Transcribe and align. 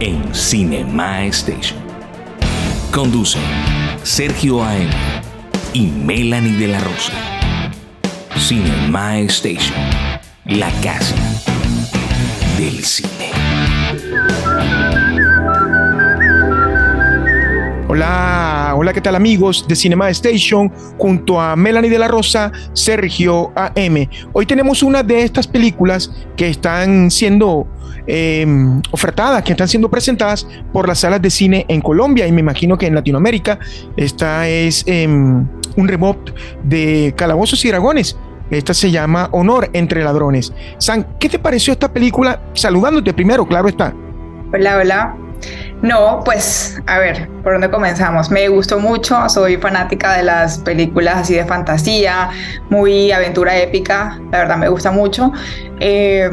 en 0.00 0.34
Cinema 0.34 1.24
Station. 1.26 1.78
Conducen 2.92 3.42
Sergio 4.02 4.62
A.M. 4.62 4.90
y 5.72 5.86
Melanie 5.86 6.56
de 6.56 6.68
la 6.68 6.80
Rosa. 6.80 7.12
Cinema 8.36 9.18
Station, 9.20 9.76
la 10.44 10.70
casa 10.82 11.16
del 12.56 12.84
cine. 12.84 13.32
Hola, 17.88 18.74
hola, 18.76 18.92
¿qué 18.92 19.00
tal 19.00 19.16
amigos 19.16 19.66
de 19.66 19.74
Cinema 19.74 20.10
Station? 20.10 20.70
Junto 20.98 21.40
a 21.40 21.56
Melanie 21.56 21.90
de 21.90 21.98
la 21.98 22.06
Rosa, 22.06 22.52
Sergio 22.72 23.50
AM. 23.56 24.08
Hoy 24.32 24.46
tenemos 24.46 24.82
una 24.82 25.02
de 25.02 25.22
estas 25.22 25.48
películas 25.48 26.12
que 26.36 26.48
están 26.48 27.10
siendo 27.10 27.66
em, 28.08 28.82
ofertadas, 28.90 29.42
que 29.44 29.52
están 29.52 29.68
siendo 29.68 29.88
presentadas 29.88 30.48
por 30.72 30.88
las 30.88 30.98
salas 30.98 31.22
de 31.22 31.30
cine 31.30 31.64
en 31.68 31.80
Colombia 31.80 32.26
y 32.26 32.32
me 32.32 32.40
imagino 32.40 32.76
que 32.76 32.86
en 32.86 32.94
Latinoamérica. 32.94 33.60
Esta 33.96 34.48
es 34.48 34.82
em, 34.86 35.46
un 35.76 35.88
reboot 35.88 36.30
de 36.64 37.14
Calabozos 37.16 37.64
y 37.64 37.68
Dragones. 37.68 38.16
Esta 38.50 38.72
se 38.72 38.90
llama 38.90 39.28
Honor 39.32 39.68
entre 39.74 40.02
ladrones. 40.02 40.52
San, 40.78 41.06
¿qué 41.20 41.28
te 41.28 41.38
pareció 41.38 41.72
esta 41.72 41.92
película? 41.92 42.40
Saludándote 42.54 43.12
primero, 43.12 43.46
claro 43.46 43.68
está. 43.68 43.94
Hola, 44.52 44.78
hola. 44.78 45.16
No, 45.82 46.22
pues 46.24 46.80
a 46.86 46.98
ver, 46.98 47.28
¿por 47.44 47.52
dónde 47.52 47.70
comenzamos? 47.70 48.30
Me 48.30 48.48
gustó 48.48 48.80
mucho, 48.80 49.28
soy 49.28 49.58
fanática 49.58 50.16
de 50.16 50.24
las 50.24 50.58
películas 50.58 51.18
así 51.18 51.34
de 51.34 51.44
fantasía, 51.44 52.30
muy 52.68 53.12
aventura 53.12 53.56
épica, 53.56 54.18
la 54.32 54.38
verdad 54.38 54.56
me 54.56 54.68
gusta 54.68 54.90
mucho. 54.90 55.32
Eh, 55.78 56.28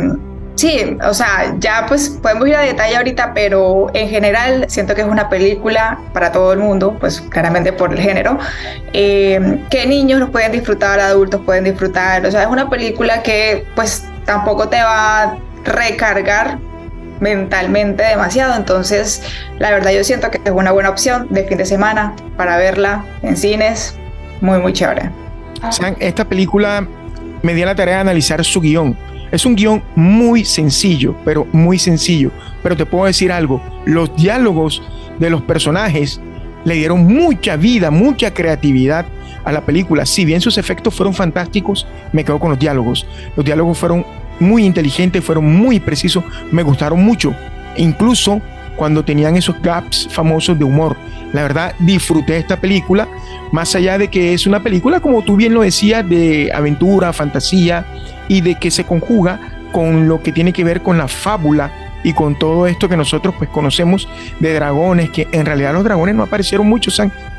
sí, 0.55 0.97
o 1.03 1.13
sea, 1.13 1.55
ya 1.59 1.85
pues 1.87 2.09
podemos 2.09 2.47
ir 2.47 2.55
a 2.55 2.61
detalle 2.61 2.97
ahorita, 2.97 3.33
pero 3.33 3.87
en 3.93 4.09
general 4.09 4.65
siento 4.67 4.95
que 4.95 5.01
es 5.01 5.07
una 5.07 5.29
película 5.29 5.99
para 6.13 6.31
todo 6.31 6.53
el 6.53 6.59
mundo, 6.59 6.97
pues 6.99 7.21
claramente 7.21 7.73
por 7.73 7.93
el 7.93 7.99
género, 7.99 8.37
eh, 8.93 9.59
que 9.69 9.85
niños 9.85 10.19
los 10.19 10.29
pueden 10.29 10.51
disfrutar, 10.51 10.99
adultos 10.99 11.41
pueden 11.45 11.63
disfrutar, 11.63 12.25
o 12.25 12.31
sea, 12.31 12.43
es 12.43 12.47
una 12.47 12.69
película 12.69 13.21
que 13.23 13.65
pues 13.75 14.03
tampoco 14.25 14.67
te 14.69 14.81
va 14.81 15.23
a 15.23 15.37
recargar 15.63 16.57
mentalmente 17.19 18.03
demasiado. 18.03 18.55
Entonces, 18.55 19.21
la 19.59 19.71
verdad 19.71 19.91
yo 19.91 20.03
siento 20.03 20.31
que 20.31 20.41
es 20.43 20.51
una 20.51 20.71
buena 20.71 20.89
opción 20.89 21.27
de 21.29 21.43
fin 21.45 21.57
de 21.57 21.65
semana 21.65 22.15
para 22.37 22.57
verla 22.57 23.05
en 23.21 23.37
cines. 23.37 23.97
Muy, 24.41 24.59
muy 24.59 24.73
chévere. 24.73 25.09
esta 25.99 26.25
película 26.25 26.85
me 27.41 27.53
dio 27.53 27.65
la 27.65 27.75
tarea 27.75 27.95
de 27.95 28.01
analizar 28.01 28.43
su 28.43 28.61
guion. 28.61 28.97
Es 29.35 29.45
un 29.45 29.57
guion 29.57 29.83
muy 29.97 30.45
sencillo, 30.45 31.13
pero 31.25 31.45
muy 31.51 31.77
sencillo. 31.77 32.31
Pero 32.63 32.77
te 32.77 32.85
puedo 32.85 33.03
decir 33.03 33.33
algo, 33.33 33.61
los 33.85 34.15
diálogos 34.15 34.81
de 35.19 35.29
los 35.29 35.41
personajes 35.41 36.21
le 36.63 36.75
dieron 36.75 37.05
mucha 37.05 37.57
vida, 37.57 37.91
mucha 37.91 38.33
creatividad 38.33 39.05
a 39.43 39.51
la 39.51 39.65
película. 39.65 40.05
Si 40.05 40.23
bien 40.23 40.39
sus 40.39 40.57
efectos 40.57 40.93
fueron 40.93 41.13
fantásticos, 41.13 41.85
me 42.13 42.23
quedo 42.23 42.39
con 42.39 42.51
los 42.51 42.59
diálogos. 42.59 43.05
Los 43.35 43.45
diálogos 43.45 43.77
fueron 43.77 44.05
muy 44.39 44.63
inteligentes, 44.65 45.21
fueron 45.21 45.53
muy 45.53 45.81
precisos, 45.81 46.23
me 46.49 46.63
gustaron 46.63 47.03
mucho. 47.03 47.35
Incluso 47.75 48.41
cuando 48.77 49.03
tenían 49.03 49.35
esos 49.35 49.61
gaps 49.61 50.07
famosos 50.09 50.57
de 50.57 50.63
humor. 50.63 50.95
La 51.33 51.41
verdad, 51.41 51.75
disfruté 51.79 52.37
esta 52.37 52.55
película, 52.61 53.09
más 53.51 53.75
allá 53.75 53.97
de 53.97 54.07
que 54.07 54.33
es 54.33 54.47
una 54.47 54.63
película, 54.63 55.01
como 55.01 55.23
tú 55.23 55.35
bien 55.35 55.53
lo 55.53 55.61
decías, 55.61 56.07
de 56.07 56.51
aventura, 56.53 57.11
fantasía 57.11 57.85
y 58.27 58.41
de 58.41 58.55
que 58.55 58.71
se 58.71 58.85
conjuga 58.85 59.39
con 59.71 60.07
lo 60.07 60.21
que 60.21 60.31
tiene 60.31 60.53
que 60.53 60.63
ver 60.63 60.81
con 60.81 60.97
la 60.97 61.07
fábula 61.07 61.71
y 62.05 62.13
con 62.13 62.37
todo 62.37 62.67
esto 62.67 62.87
que 62.87 62.95
nosotros 62.95 63.33
pues 63.37 63.49
conocemos 63.49 64.07
de 64.39 64.53
dragones, 64.53 65.09
que 65.09 65.27
en 65.31 65.45
realidad 65.45 65.73
los 65.73 65.83
dragones 65.83 66.15
no 66.15 66.23
aparecieron 66.23 66.67
mucho, 66.67 66.91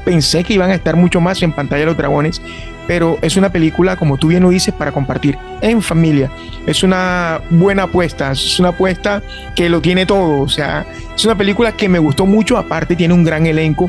pensé 0.04 0.42
que 0.42 0.54
iban 0.54 0.70
a 0.70 0.74
estar 0.74 0.97
mucho 0.97 1.20
más 1.20 1.41
en 1.42 1.52
pantalla 1.52 1.86
los 1.86 1.97
dragones, 1.97 2.42
pero 2.86 3.16
es 3.22 3.36
una 3.36 3.50
película, 3.50 3.97
como 3.97 4.16
tú 4.16 4.28
bien 4.28 4.42
lo 4.42 4.50
dices, 4.50 4.74
para 4.74 4.92
compartir 4.92 5.38
en 5.60 5.82
familia. 5.82 6.30
Es 6.66 6.82
una 6.82 7.41
buena 7.50 7.84
apuesta, 7.84 8.32
es 8.32 8.58
una 8.58 8.70
apuesta 8.70 9.22
que 9.54 9.68
lo 9.68 9.80
tiene 9.80 10.04
todo, 10.04 10.41
o 10.41 10.48
sea, 10.48 10.84
es 11.14 11.24
una 11.24 11.36
película 11.36 11.72
que 11.72 11.88
me 11.88 12.00
gustó 12.00 12.26
mucho, 12.26 12.58
aparte 12.58 12.97
tiene 12.97 13.14
un 13.14 13.24
gran 13.24 13.47
elenco. 13.47 13.88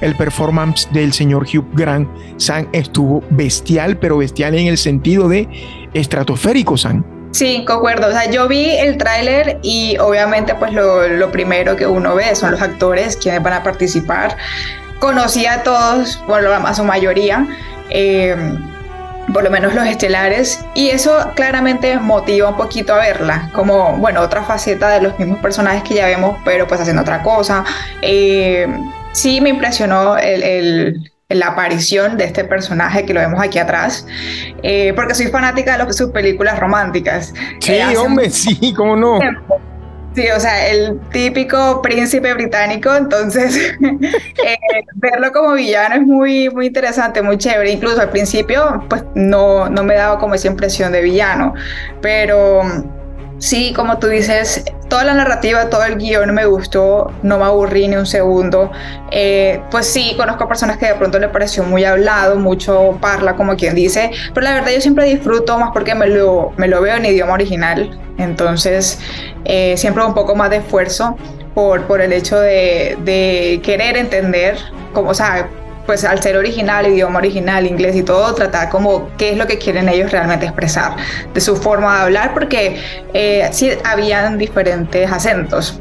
El 0.00 0.14
performance 0.16 0.88
del 0.92 1.12
señor 1.12 1.44
Hugh 1.44 1.66
Grant, 1.72 2.08
San, 2.36 2.68
estuvo 2.72 3.22
bestial, 3.30 3.98
pero 3.98 4.18
bestial 4.18 4.54
en 4.54 4.66
el 4.68 4.78
sentido 4.78 5.28
de 5.28 5.48
estratosférico, 5.94 6.76
San. 6.76 7.04
Sí, 7.32 7.64
concuerdo. 7.66 8.08
O 8.08 8.10
sea, 8.10 8.30
yo 8.30 8.48
vi 8.48 8.70
el 8.70 8.96
tráiler 8.96 9.58
y 9.62 9.96
obviamente 9.98 10.54
pues 10.54 10.72
lo, 10.72 11.06
lo, 11.08 11.30
primero 11.30 11.76
que 11.76 11.86
uno 11.86 12.14
ve 12.14 12.34
son 12.34 12.52
los 12.52 12.62
actores, 12.62 13.16
quienes 13.16 13.42
van 13.42 13.52
a 13.52 13.62
participar. 13.62 14.36
Conocí 14.98 15.46
a 15.46 15.62
todos, 15.62 16.20
bueno, 16.26 16.50
a 16.52 16.74
su 16.74 16.84
mayoría, 16.84 17.46
eh, 17.90 18.34
por 19.32 19.44
lo 19.44 19.50
menos 19.50 19.74
los 19.74 19.86
estelares, 19.86 20.64
y 20.74 20.88
eso 20.88 21.30
claramente 21.36 21.98
motiva 21.98 22.48
un 22.48 22.56
poquito 22.56 22.94
a 22.94 22.98
verla, 22.98 23.50
como, 23.52 23.96
bueno, 23.98 24.22
otra 24.22 24.42
faceta 24.42 24.88
de 24.88 25.02
los 25.02 25.18
mismos 25.18 25.38
personajes 25.38 25.82
que 25.82 25.94
ya 25.94 26.06
vemos, 26.06 26.38
pero 26.44 26.66
pues 26.66 26.80
haciendo 26.80 27.02
otra 27.02 27.22
cosa. 27.22 27.64
Eh, 28.02 28.66
sí 29.18 29.40
me 29.40 29.50
impresionó 29.50 30.16
la 31.28 31.46
aparición 31.46 32.16
de 32.16 32.24
este 32.24 32.44
personaje 32.44 33.04
que 33.04 33.12
lo 33.12 33.20
vemos 33.20 33.40
aquí 33.42 33.58
atrás, 33.58 34.06
eh, 34.62 34.92
porque 34.94 35.14
soy 35.14 35.26
fanática 35.26 35.76
de 35.76 35.92
sus 35.92 36.10
películas 36.10 36.58
románticas. 36.58 37.34
Sí, 37.60 37.78
hombre, 37.96 38.30
sí, 38.30 38.72
cómo 38.74 38.96
no. 38.96 39.18
Sí, 40.14 40.24
o 40.34 40.40
sea, 40.40 40.68
el 40.68 40.98
típico 41.12 41.82
príncipe 41.82 42.32
británico, 42.32 42.94
entonces 42.94 43.56
eh, 43.80 44.56
verlo 44.94 45.30
como 45.32 45.52
villano 45.52 45.96
es 45.96 46.00
muy, 46.00 46.48
muy 46.48 46.66
interesante, 46.66 47.22
muy 47.22 47.36
chévere. 47.36 47.70
Incluso 47.70 48.00
al 48.00 48.10
principio, 48.10 48.84
pues 48.88 49.04
no, 49.14 49.68
no 49.68 49.84
me 49.84 49.94
daba 49.94 50.18
como 50.18 50.34
esa 50.34 50.48
impresión 50.48 50.92
de 50.92 51.02
villano, 51.02 51.54
pero 52.00 52.62
sí, 53.38 53.72
como 53.74 53.98
tú 53.98 54.08
dices, 54.08 54.64
toda 54.88 55.04
la 55.04 55.14
narrativa, 55.14 55.70
todo 55.70 55.84
el 55.84 55.96
guion 55.96 56.34
me 56.34 56.46
gustó, 56.46 57.12
no 57.22 57.38
me 57.38 57.44
aburrí 57.44 57.88
ni 57.88 57.96
un 57.96 58.06
segundo. 58.06 58.70
Eh, 59.10 59.60
pues 59.70 59.86
sí, 59.86 60.14
conozco 60.16 60.48
personas 60.48 60.78
que 60.78 60.86
de 60.86 60.94
pronto 60.94 61.18
le 61.18 61.28
pareció 61.28 61.62
muy 61.64 61.84
hablado, 61.84 62.36
mucho 62.36 62.98
parla, 63.00 63.36
como 63.36 63.56
quien 63.56 63.74
dice, 63.74 64.10
pero 64.34 64.44
la 64.44 64.54
verdad 64.54 64.72
yo 64.72 64.80
siempre 64.80 65.06
disfruto 65.06 65.58
más 65.58 65.70
porque 65.72 65.94
me 65.94 66.06
lo, 66.08 66.52
me 66.56 66.68
lo 66.68 66.80
veo 66.80 66.96
en 66.96 67.06
idioma 67.06 67.34
original, 67.34 67.98
entonces 68.18 68.98
eh, 69.44 69.76
siempre 69.76 70.04
un 70.04 70.14
poco 70.14 70.34
más 70.34 70.50
de 70.50 70.56
esfuerzo 70.56 71.16
por, 71.54 71.82
por 71.86 72.00
el 72.00 72.12
hecho 72.12 72.38
de, 72.38 72.96
de 73.04 73.60
querer 73.62 73.96
entender, 73.96 74.56
como, 74.92 75.10
o 75.10 75.14
sea, 75.14 75.48
pues 75.88 76.04
al 76.04 76.22
ser 76.22 76.36
original, 76.36 76.86
idioma 76.86 77.18
original, 77.18 77.66
inglés 77.66 77.96
y 77.96 78.02
todo, 78.02 78.34
tratar 78.34 78.68
como 78.68 79.08
qué 79.16 79.30
es 79.30 79.38
lo 79.38 79.46
que 79.46 79.56
quieren 79.56 79.88
ellos 79.88 80.12
realmente 80.12 80.44
expresar 80.44 80.96
de 81.32 81.40
su 81.40 81.56
forma 81.56 81.96
de 81.96 82.02
hablar, 82.02 82.34
porque 82.34 82.78
eh, 83.14 83.48
sí 83.52 83.70
habían 83.84 84.36
diferentes 84.36 85.10
acentos. 85.10 85.80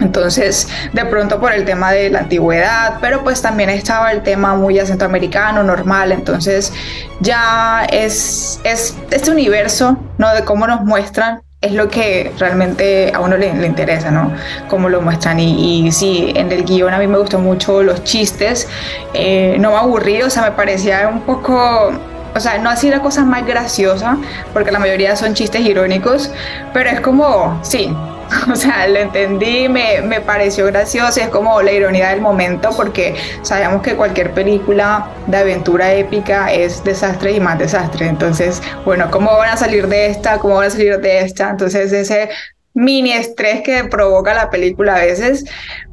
Entonces, 0.00 0.66
de 0.94 1.04
pronto 1.04 1.40
por 1.40 1.52
el 1.52 1.66
tema 1.66 1.92
de 1.92 2.08
la 2.08 2.20
antigüedad, 2.20 2.94
pero 3.02 3.22
pues 3.22 3.42
también 3.42 3.68
estaba 3.68 4.12
el 4.12 4.22
tema 4.22 4.54
muy 4.54 4.78
acento 4.78 5.04
americano, 5.04 5.62
normal, 5.62 6.12
entonces 6.12 6.72
ya 7.20 7.84
es, 7.90 8.62
es 8.64 8.96
este 9.10 9.30
universo, 9.30 9.98
¿no? 10.16 10.34
De 10.34 10.42
cómo 10.46 10.66
nos 10.66 10.80
muestran 10.80 11.42
es 11.64 11.72
lo 11.72 11.88
que 11.88 12.32
realmente 12.38 13.10
a 13.14 13.20
uno 13.20 13.36
le, 13.36 13.48
interesa, 13.66 14.10
¿no? 14.10 14.32
Cómo 14.68 14.88
lo 14.88 15.00
muestran. 15.00 15.40
Y, 15.40 15.86
y, 15.86 15.92
sí, 15.92 16.32
en 16.36 16.52
el 16.52 16.64
guion 16.64 16.92
a 16.92 16.98
mí 16.98 17.06
me 17.06 17.18
gustó 17.18 17.38
mucho 17.38 17.82
los 17.82 18.04
chistes. 18.04 18.68
Eh, 19.14 19.56
no 19.58 19.70
me 19.70 19.76
aburrí, 19.76 20.22
o 20.22 20.30
sea, 20.30 20.42
me 20.42 20.52
parecía 20.52 21.08
un 21.08 21.20
poco 21.22 21.92
o 22.36 22.40
sea, 22.40 22.58
no 22.58 22.68
así 22.68 22.90
la 22.90 23.00
cosa 23.00 23.24
más 23.24 23.46
graciosa, 23.46 24.18
porque 24.52 24.72
la 24.72 24.80
mayoría 24.80 25.14
son 25.14 25.34
chistes 25.34 25.60
irónicos, 25.60 26.32
pero 26.72 26.90
es 26.90 27.00
como, 27.00 27.60
sí, 27.62 27.94
O 28.52 28.56
sea, 28.56 28.86
lo 28.88 28.98
entendí, 28.98 29.68
me, 29.68 30.00
me 30.02 30.20
pareció 30.20 30.66
gracioso, 30.66 31.20
es 31.20 31.28
como 31.28 31.60
la 31.62 31.72
ironía 31.72 32.10
del 32.10 32.20
momento 32.20 32.70
porque 32.76 33.14
sabemos 33.42 33.82
que 33.82 33.94
cualquier 33.96 34.32
película 34.32 35.10
de 35.26 35.36
aventura 35.38 35.92
épica 35.94 36.52
es 36.52 36.82
desastre 36.84 37.32
y 37.32 37.40
más 37.40 37.58
desastre. 37.58 38.06
Entonces, 38.06 38.62
bueno, 38.84 39.10
¿cómo 39.10 39.36
van 39.36 39.50
a 39.50 39.56
salir 39.56 39.88
de 39.88 40.06
esta? 40.06 40.38
¿Cómo 40.38 40.56
van 40.56 40.66
a 40.66 40.70
salir 40.70 41.00
de 41.00 41.20
esta? 41.20 41.50
Entonces, 41.50 41.92
ese 41.92 42.30
mini 42.74 43.12
estrés 43.12 43.62
que 43.62 43.84
provoca 43.84 44.34
la 44.34 44.50
película 44.50 44.96
a 44.96 45.00
veces, 45.00 45.44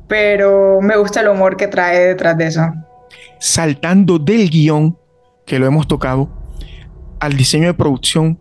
pero 0.08 0.82
me 0.82 0.98
gusta 0.98 1.22
el 1.22 1.30
humor 1.30 1.58
que 1.58 1.68
trae 1.68 2.00
detrás 2.00 2.38
de 2.38 2.48
eso. 2.48 2.62
Saltando 3.40 4.20
del 4.20 4.50
guion, 4.50 4.98
que 5.46 5.60
lo 5.60 5.66
hemos 5.66 5.88
tocado, 5.88 6.30
al 7.20 7.38
diseño 7.38 7.68
de 7.68 7.74
producción, 7.74 8.38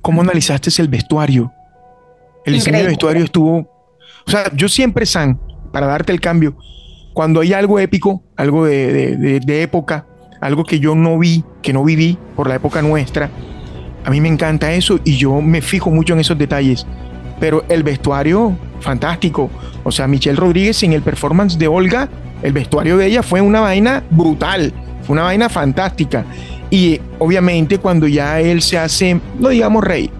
¿cómo 0.00 0.22
analizaste 0.22 0.70
el 0.80 0.88
vestuario? 0.88 1.52
El 2.44 2.54
diseño 2.54 2.78
de 2.78 2.86
vestuario 2.88 3.24
estuvo, 3.24 3.58
o 4.26 4.30
sea, 4.30 4.50
yo 4.54 4.68
siempre, 4.68 5.06
San, 5.06 5.40
para 5.72 5.86
darte 5.86 6.12
el 6.12 6.20
cambio, 6.20 6.56
cuando 7.12 7.40
hay 7.40 7.52
algo 7.52 7.78
épico, 7.78 8.22
algo 8.36 8.66
de, 8.66 9.40
de 9.40 9.62
época, 9.62 10.06
algo 10.40 10.64
que 10.64 10.78
yo 10.78 10.94
no 10.94 11.18
vi, 11.18 11.42
que 11.62 11.72
no 11.72 11.84
viví 11.84 12.18
por 12.36 12.48
la 12.48 12.56
época 12.56 12.82
nuestra, 12.82 13.30
a 14.04 14.10
mí 14.10 14.20
me 14.20 14.28
encanta 14.28 14.72
eso 14.72 15.00
y 15.04 15.16
yo 15.16 15.40
me 15.40 15.62
fijo 15.62 15.90
mucho 15.90 16.12
en 16.12 16.20
esos 16.20 16.36
detalles. 16.36 16.86
Pero 17.40 17.64
el 17.68 17.82
vestuario, 17.82 18.56
fantástico. 18.80 19.50
O 19.82 19.90
sea, 19.90 20.06
Michelle 20.06 20.36
Rodríguez 20.36 20.82
en 20.82 20.92
el 20.92 21.02
performance 21.02 21.58
de 21.58 21.66
Olga, 21.66 22.08
el 22.42 22.52
vestuario 22.52 22.98
de 22.98 23.06
ella 23.06 23.22
fue 23.22 23.40
una 23.40 23.60
vaina 23.60 24.04
brutal, 24.10 24.72
fue 25.02 25.14
una 25.14 25.22
vaina 25.22 25.48
fantástica. 25.48 26.24
Y 26.70 27.00
obviamente 27.18 27.78
cuando 27.78 28.06
ya 28.06 28.40
él 28.40 28.60
se 28.60 28.78
hace, 28.78 29.18
no 29.38 29.48
digamos 29.48 29.82
rey, 29.82 30.10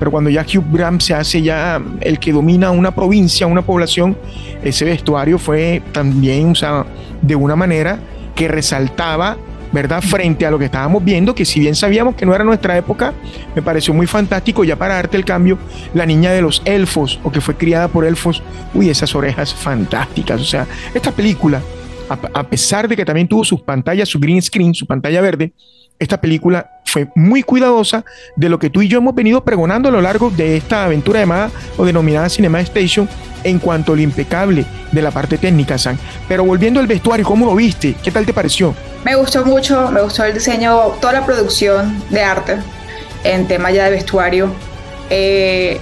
pero 0.00 0.10
cuando 0.10 0.30
ya 0.30 0.42
Hugh 0.42 0.64
Grant 0.72 1.02
se 1.02 1.14
hace 1.14 1.42
ya 1.42 1.80
el 2.00 2.18
que 2.18 2.32
domina 2.32 2.72
una 2.72 2.92
provincia, 2.92 3.46
una 3.46 3.62
población, 3.62 4.16
ese 4.64 4.86
vestuario 4.86 5.38
fue 5.38 5.82
también, 5.92 6.50
o 6.50 6.54
sea, 6.56 6.86
de 7.22 7.36
una 7.36 7.54
manera 7.54 8.00
que 8.34 8.48
resaltaba 8.48 9.36
¿verdad? 9.72 10.02
Frente 10.02 10.44
a 10.46 10.50
lo 10.50 10.58
que 10.58 10.64
estábamos 10.64 11.04
viendo, 11.04 11.34
que 11.34 11.44
si 11.44 11.60
bien 11.60 11.74
sabíamos 11.74 12.14
que 12.14 12.26
no 12.26 12.34
era 12.34 12.44
nuestra 12.44 12.76
época, 12.76 13.14
me 13.54 13.62
pareció 13.62 13.94
muy 13.94 14.06
fantástico, 14.06 14.64
ya 14.64 14.76
para 14.76 14.94
darte 14.94 15.16
el 15.16 15.24
cambio, 15.24 15.58
la 15.94 16.06
niña 16.06 16.32
de 16.32 16.42
los 16.42 16.62
elfos, 16.64 17.20
o 17.22 17.30
que 17.30 17.40
fue 17.40 17.54
criada 17.56 17.88
por 17.88 18.04
elfos, 18.04 18.42
uy, 18.74 18.90
esas 18.90 19.14
orejas 19.14 19.54
fantásticas. 19.54 20.40
O 20.40 20.44
sea, 20.44 20.66
esta 20.92 21.12
película, 21.12 21.62
a, 22.08 22.42
pesar 22.42 22.88
de 22.88 22.96
que 22.96 23.04
también 23.04 23.28
tuvo 23.28 23.44
sus 23.44 23.60
pantallas, 23.60 24.08
su 24.08 24.18
green 24.18 24.42
screen, 24.42 24.74
su 24.74 24.86
pantalla 24.86 25.20
verde, 25.20 25.52
esta 25.98 26.20
película 26.20 26.79
fue 26.90 27.08
muy 27.14 27.42
cuidadosa 27.42 28.04
de 28.36 28.48
lo 28.48 28.58
que 28.58 28.68
tú 28.68 28.82
y 28.82 28.88
yo 28.88 28.98
hemos 28.98 29.14
venido 29.14 29.44
pregonando 29.44 29.88
a 29.88 29.92
lo 29.92 30.00
largo 30.00 30.30
de 30.30 30.56
esta 30.56 30.84
aventura 30.84 31.20
llamada 31.20 31.50
o 31.76 31.84
denominada 31.84 32.28
Cinema 32.28 32.60
Station 32.60 33.08
en 33.44 33.58
cuanto 33.58 33.92
a 33.92 33.96
lo 33.96 34.02
impecable 34.02 34.64
de 34.92 35.02
la 35.02 35.10
parte 35.10 35.38
técnica, 35.38 35.78
San. 35.78 35.98
Pero 36.28 36.44
volviendo 36.44 36.80
al 36.80 36.86
vestuario, 36.86 37.24
¿cómo 37.24 37.46
lo 37.46 37.54
viste? 37.54 37.94
¿Qué 38.02 38.10
tal 38.10 38.26
te 38.26 38.32
pareció? 38.32 38.74
Me 39.04 39.14
gustó 39.14 39.44
mucho, 39.44 39.90
me 39.90 40.02
gustó 40.02 40.24
el 40.24 40.34
diseño, 40.34 40.78
toda 41.00 41.12
la 41.12 41.24
producción 41.24 42.02
de 42.10 42.22
arte 42.22 42.56
en 43.24 43.46
tema 43.46 43.70
ya 43.70 43.84
de 43.84 43.92
vestuario. 43.92 44.52
Eh, 45.08 45.80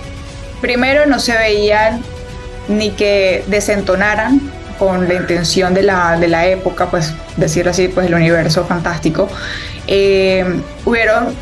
primero 0.60 1.06
no 1.06 1.18
se 1.18 1.36
veían 1.36 2.02
ni 2.68 2.90
que 2.90 3.44
desentonaran 3.48 4.40
con 4.78 5.08
la 5.08 5.14
intención 5.14 5.74
de 5.74 5.82
la, 5.82 6.16
de 6.18 6.28
la 6.28 6.46
época, 6.46 6.86
pues 6.86 7.12
decirlo 7.36 7.72
así, 7.72 7.88
pues 7.88 8.06
el 8.06 8.14
universo 8.14 8.64
fantástico. 8.64 9.28
Eh, 9.88 10.44
hubieron 10.84 11.34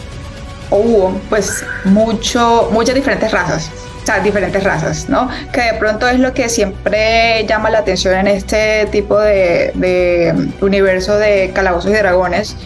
o 0.71 0.77
hubo 0.77 1.21
pues 1.29 1.65
mucho, 1.85 2.71
muchas 2.73 2.95
diferentes 2.95 3.31
razas 3.31 3.71
o 4.03 4.07
sea, 4.07 4.21
diferentes 4.21 4.63
razas, 4.63 5.09
¿no? 5.09 5.29
Que 5.53 5.63
de 5.63 5.75
pronto 5.81 6.07
es 6.09 6.21
lo 6.21 6.33
que 6.33 6.49
siempre 6.49 7.45
llama 7.49 7.71
la 7.71 7.79
atención 7.79 8.15
en 8.15 8.29
este 8.29 8.87
tipo 8.93 9.19
de, 9.19 10.33
universo 10.61 11.19
de 11.19 11.51
calabozos 11.53 11.91
y 11.91 11.95
dragones, 11.95 12.57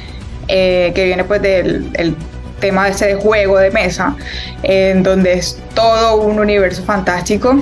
eh, 0.49 0.93
que 0.95 1.07
viene 1.07 1.25
pues 1.25 1.41
del 1.41 1.91
el 1.95 2.15
tema 2.61 2.85
de 2.85 2.91
ese 2.91 3.15
juego 3.15 3.57
de 3.57 3.71
mesa, 3.71 4.15
en 4.63 5.03
donde 5.03 5.33
es 5.33 5.59
todo 5.73 6.17
un 6.17 6.39
universo 6.39 6.85
fantástico 6.85 7.59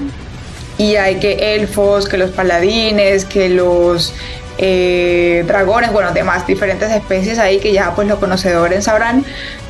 y 0.76 0.96
hay 0.96 1.20
que 1.20 1.54
elfos, 1.54 2.08
que 2.08 2.18
los 2.18 2.30
paladines, 2.30 3.24
que 3.24 3.48
los 3.48 4.12
eh, 4.58 5.44
dragones, 5.46 5.92
bueno, 5.92 6.12
demás 6.12 6.46
diferentes 6.46 6.90
especies 6.90 7.38
ahí 7.38 7.60
que 7.60 7.72
ya 7.72 7.94
pues 7.94 8.08
los 8.08 8.18
conocedores 8.18 8.84
sabrán, 8.84 9.24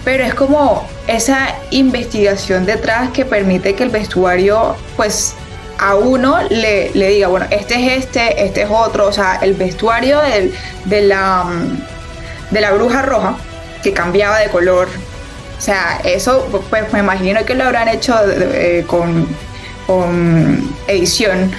pero 0.05 0.25
es 0.25 0.35
como 0.35 0.89
esa 1.07 1.55
investigación 1.71 2.65
detrás 2.65 3.11
que 3.11 3.27
permite 3.27 3.75
que 3.75 3.83
el 3.85 3.91
vestuario 3.91 4.77
pues 4.97 5.35
a 5.79 5.95
uno 5.95 6.39
le, 6.49 6.91
diga, 6.93 7.29
bueno, 7.29 7.47
este 7.51 7.75
es 7.75 8.05
este, 8.05 8.45
este 8.45 8.63
es 8.63 8.69
otro, 8.71 9.07
o 9.07 9.13
sea, 9.13 9.39
el 9.43 9.55
vestuario 9.55 10.21
de, 10.87 11.03
la, 11.03 11.45
de 12.51 12.61
la 12.61 12.73
bruja 12.73 13.03
roja 13.03 13.37
que 13.83 13.93
cambiaba 13.93 14.39
de 14.39 14.49
color, 14.49 14.89
o 15.57 15.61
sea, 15.61 16.01
eso 16.05 16.49
pues 16.71 16.93
me 16.93 17.01
imagino 17.01 17.45
que 17.45 17.55
lo 17.55 17.65
habrán 17.65 17.89
hecho 17.89 18.15
eh, 18.27 18.85
con, 18.87 19.29
con 19.87 20.75
edición, 20.89 21.53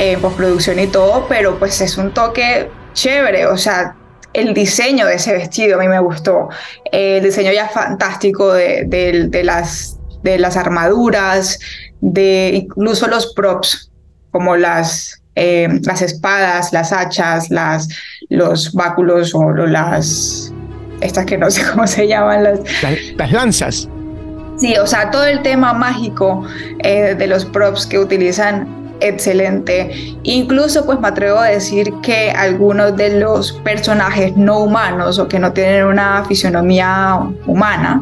eh, 0.00 0.16
postproducción 0.16 0.78
y 0.78 0.86
todo, 0.86 1.26
pero 1.28 1.58
pues 1.58 1.78
es 1.82 1.98
un 1.98 2.14
toque 2.14 2.70
chévere, 2.94 3.44
o 3.46 3.58
sea, 3.58 3.94
el 4.32 4.54
diseño 4.54 5.04
de 5.04 5.16
ese 5.16 5.34
vestido 5.34 5.76
a 5.76 5.82
mí 5.82 5.88
me 5.88 5.98
gustó. 6.00 6.48
El 6.90 7.22
diseño 7.22 7.52
ya 7.52 7.68
fantástico 7.68 8.50
de, 8.54 9.28
las, 9.44 9.98
de 10.22 10.38
las 10.38 10.56
armaduras, 10.56 11.58
de 12.00 12.52
incluso 12.54 13.08
los 13.08 13.34
props, 13.34 13.90
como 14.30 14.56
las, 14.56 15.22
eh, 15.34 15.68
las 15.82 16.00
espadas, 16.00 16.72
las 16.72 16.94
hachas, 16.94 17.50
las, 17.50 17.86
los 18.30 18.72
báculos 18.72 19.34
o 19.34 19.52
las... 19.52 20.50
Estas 21.02 21.26
que 21.26 21.36
no 21.36 21.50
sé 21.50 21.62
cómo 21.72 21.86
se 21.86 22.08
llaman. 22.08 22.44
Las, 22.44 22.60
las, 23.18 23.32
lanzas. 23.32 23.88
Sí, 24.58 24.78
o 24.78 24.86
sea, 24.86 25.10
todo 25.10 25.26
el 25.26 25.42
tema 25.42 25.74
mágico 25.74 26.46
eh, 26.78 27.14
de 27.14 27.26
los 27.26 27.44
props 27.44 27.84
que 27.84 27.98
utilizan 27.98 28.79
excelente. 29.00 30.16
Incluso 30.22 30.84
pues 30.84 31.00
me 31.00 31.08
atrevo 31.08 31.38
a 31.38 31.46
decir 31.46 31.92
que 32.02 32.30
algunos 32.30 32.96
de 32.96 33.18
los 33.18 33.52
personajes 33.52 34.36
no 34.36 34.60
humanos 34.60 35.18
o 35.18 35.28
que 35.28 35.38
no 35.38 35.52
tienen 35.52 35.84
una 35.84 36.24
fisionomía 36.24 37.18
humana 37.46 38.00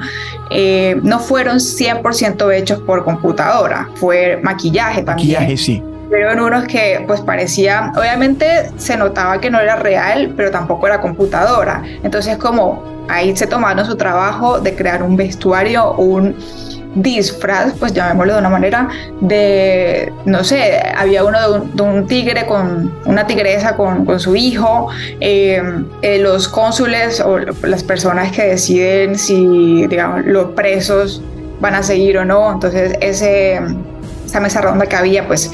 eh, 0.51 0.97
no 1.03 1.19
fueron 1.19 1.59
100% 1.59 2.53
hechos 2.55 2.81
por 2.81 3.05
computadora, 3.05 3.89
fue 3.95 4.41
maquillaje 4.43 5.03
también. 5.03 5.29
Maquillaje, 5.29 5.57
sí 5.57 5.83
pero 6.11 6.33
en 6.33 6.41
unos 6.41 6.65
que 6.65 7.05
pues 7.07 7.21
parecía, 7.21 7.93
obviamente 7.97 8.71
se 8.77 8.97
notaba 8.97 9.41
que 9.41 9.51
no 9.51 9.61
era 9.61 9.77
real, 9.77 10.33
pero 10.37 10.51
tampoco 10.51 10.87
era 10.87 11.01
computadora. 11.01 11.83
Entonces 12.03 12.39
como 12.39 12.83
ahí 13.09 13.37
se 13.37 13.47
tomaron 13.47 13.85
su 13.85 13.97
trabajo 13.97 14.61
de 14.61 14.75
crear 14.75 15.03
un 15.03 15.17
vestuario, 15.17 15.93
un 15.95 16.37
disfraz, 17.03 17.75
pues 17.79 17.93
llamémoslo 17.93 18.35
de 18.35 18.39
una 18.39 18.49
manera, 18.49 18.89
de, 19.21 20.13
no 20.25 20.45
sé, 20.45 20.81
había 20.97 21.25
uno 21.25 21.39
de 21.61 21.83
un, 21.83 22.07
tigre 22.07 22.47
con 22.47 22.93
una 23.05 23.27
tigresa 23.27 23.77
con, 23.77 24.05
con 24.05 24.19
su 24.19 24.37
hijo, 24.37 24.89
eh, 25.21 25.63
eh, 26.03 26.19
los 26.19 26.49
cónsules 26.49 27.21
o 27.21 27.39
las 27.39 27.83
personas 27.83 28.33
que 28.33 28.45
deciden 28.45 29.19
si, 29.19 29.87
digamos, 29.87 30.25
los 30.25 30.53
presos 30.53 31.23
van 31.61 31.75
a 31.75 31.83
seguir 31.83 32.19
o 32.19 32.25
no, 32.25 32.53
entonces 32.53 32.97
ese, 33.01 33.61
esa 34.27 34.41
mesa 34.41 34.61
redonda 34.61 34.87
que 34.87 34.97
había, 34.97 35.27
pues 35.27 35.51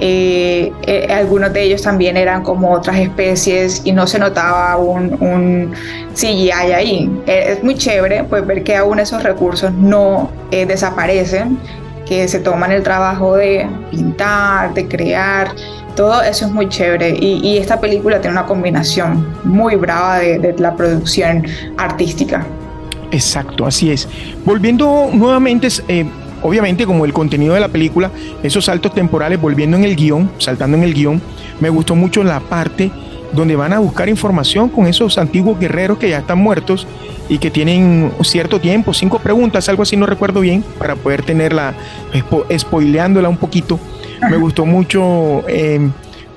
eh, 0.00 0.72
eh, 0.86 1.06
algunos 1.12 1.52
de 1.52 1.62
ellos 1.62 1.82
también 1.82 2.16
eran 2.16 2.42
como 2.42 2.72
otras 2.72 2.98
especies 2.98 3.82
y 3.84 3.92
no 3.92 4.06
se 4.06 4.18
notaba 4.18 4.76
un, 4.78 5.12
un 5.22 5.72
CGI 6.14 6.50
ahí. 6.50 7.22
Eh, 7.26 7.56
es 7.56 7.62
muy 7.62 7.74
chévere 7.74 8.24
pues, 8.24 8.46
ver 8.46 8.64
que 8.64 8.76
aún 8.76 8.98
esos 8.98 9.22
recursos 9.22 9.72
no 9.72 10.30
desaparecen, 10.50 11.58
que 12.06 12.26
se 12.26 12.40
toman 12.40 12.72
el 12.72 12.82
trabajo 12.82 13.36
de 13.36 13.68
pintar, 13.90 14.74
de 14.74 14.88
crear. 14.88 15.54
Todo 15.94 16.22
eso 16.22 16.46
es 16.46 16.50
muy 16.52 16.68
chévere 16.68 17.16
y, 17.20 17.58
esta 17.58 17.78
película 17.78 18.20
tiene 18.20 18.38
una 18.38 18.46
combinación 18.46 19.26
muy 19.44 19.76
brava 19.76 20.18
de, 20.18 20.38
de 20.38 20.58
la 20.58 20.74
producción 20.74 21.44
artística. 21.76 22.46
Exacto, 23.12 23.66
así 23.66 23.90
es. 23.90 24.08
Volviendo 24.44 25.10
nuevamente, 25.12 25.68
eh, 25.88 26.06
obviamente 26.42 26.86
como 26.86 27.04
el 27.04 27.12
contenido 27.12 27.54
de 27.54 27.60
la 27.60 27.68
película, 27.68 28.10
esos 28.42 28.64
saltos 28.64 28.94
temporales, 28.94 29.40
volviendo 29.40 29.76
en 29.76 29.84
el 29.84 29.96
guion, 29.96 30.30
saltando 30.38 30.76
en 30.76 30.84
el 30.84 30.94
guion, 30.94 31.20
me 31.60 31.70
gustó 31.70 31.94
mucho 31.94 32.22
la 32.24 32.40
parte 32.40 32.90
donde 33.32 33.56
van 33.56 33.72
a 33.72 33.78
buscar 33.78 34.08
información 34.08 34.68
con 34.68 34.86
esos 34.86 35.18
antiguos 35.18 35.58
guerreros 35.58 35.98
que 35.98 36.08
ya 36.08 36.18
están 36.18 36.38
muertos 36.38 36.86
y 37.28 37.38
que 37.38 37.50
tienen 37.50 38.10
cierto 38.22 38.60
tiempo, 38.60 38.92
cinco 38.92 39.20
preguntas, 39.20 39.68
algo 39.68 39.84
así, 39.84 39.96
no 39.96 40.06
recuerdo 40.06 40.40
bien, 40.40 40.64
para 40.78 40.96
poder 40.96 41.22
tenerla, 41.22 41.74
spoileándola 42.58 43.28
un 43.28 43.36
poquito. 43.36 43.78
Me 44.28 44.36
gustó 44.36 44.66
mucho 44.66 45.44
eh, 45.48 45.88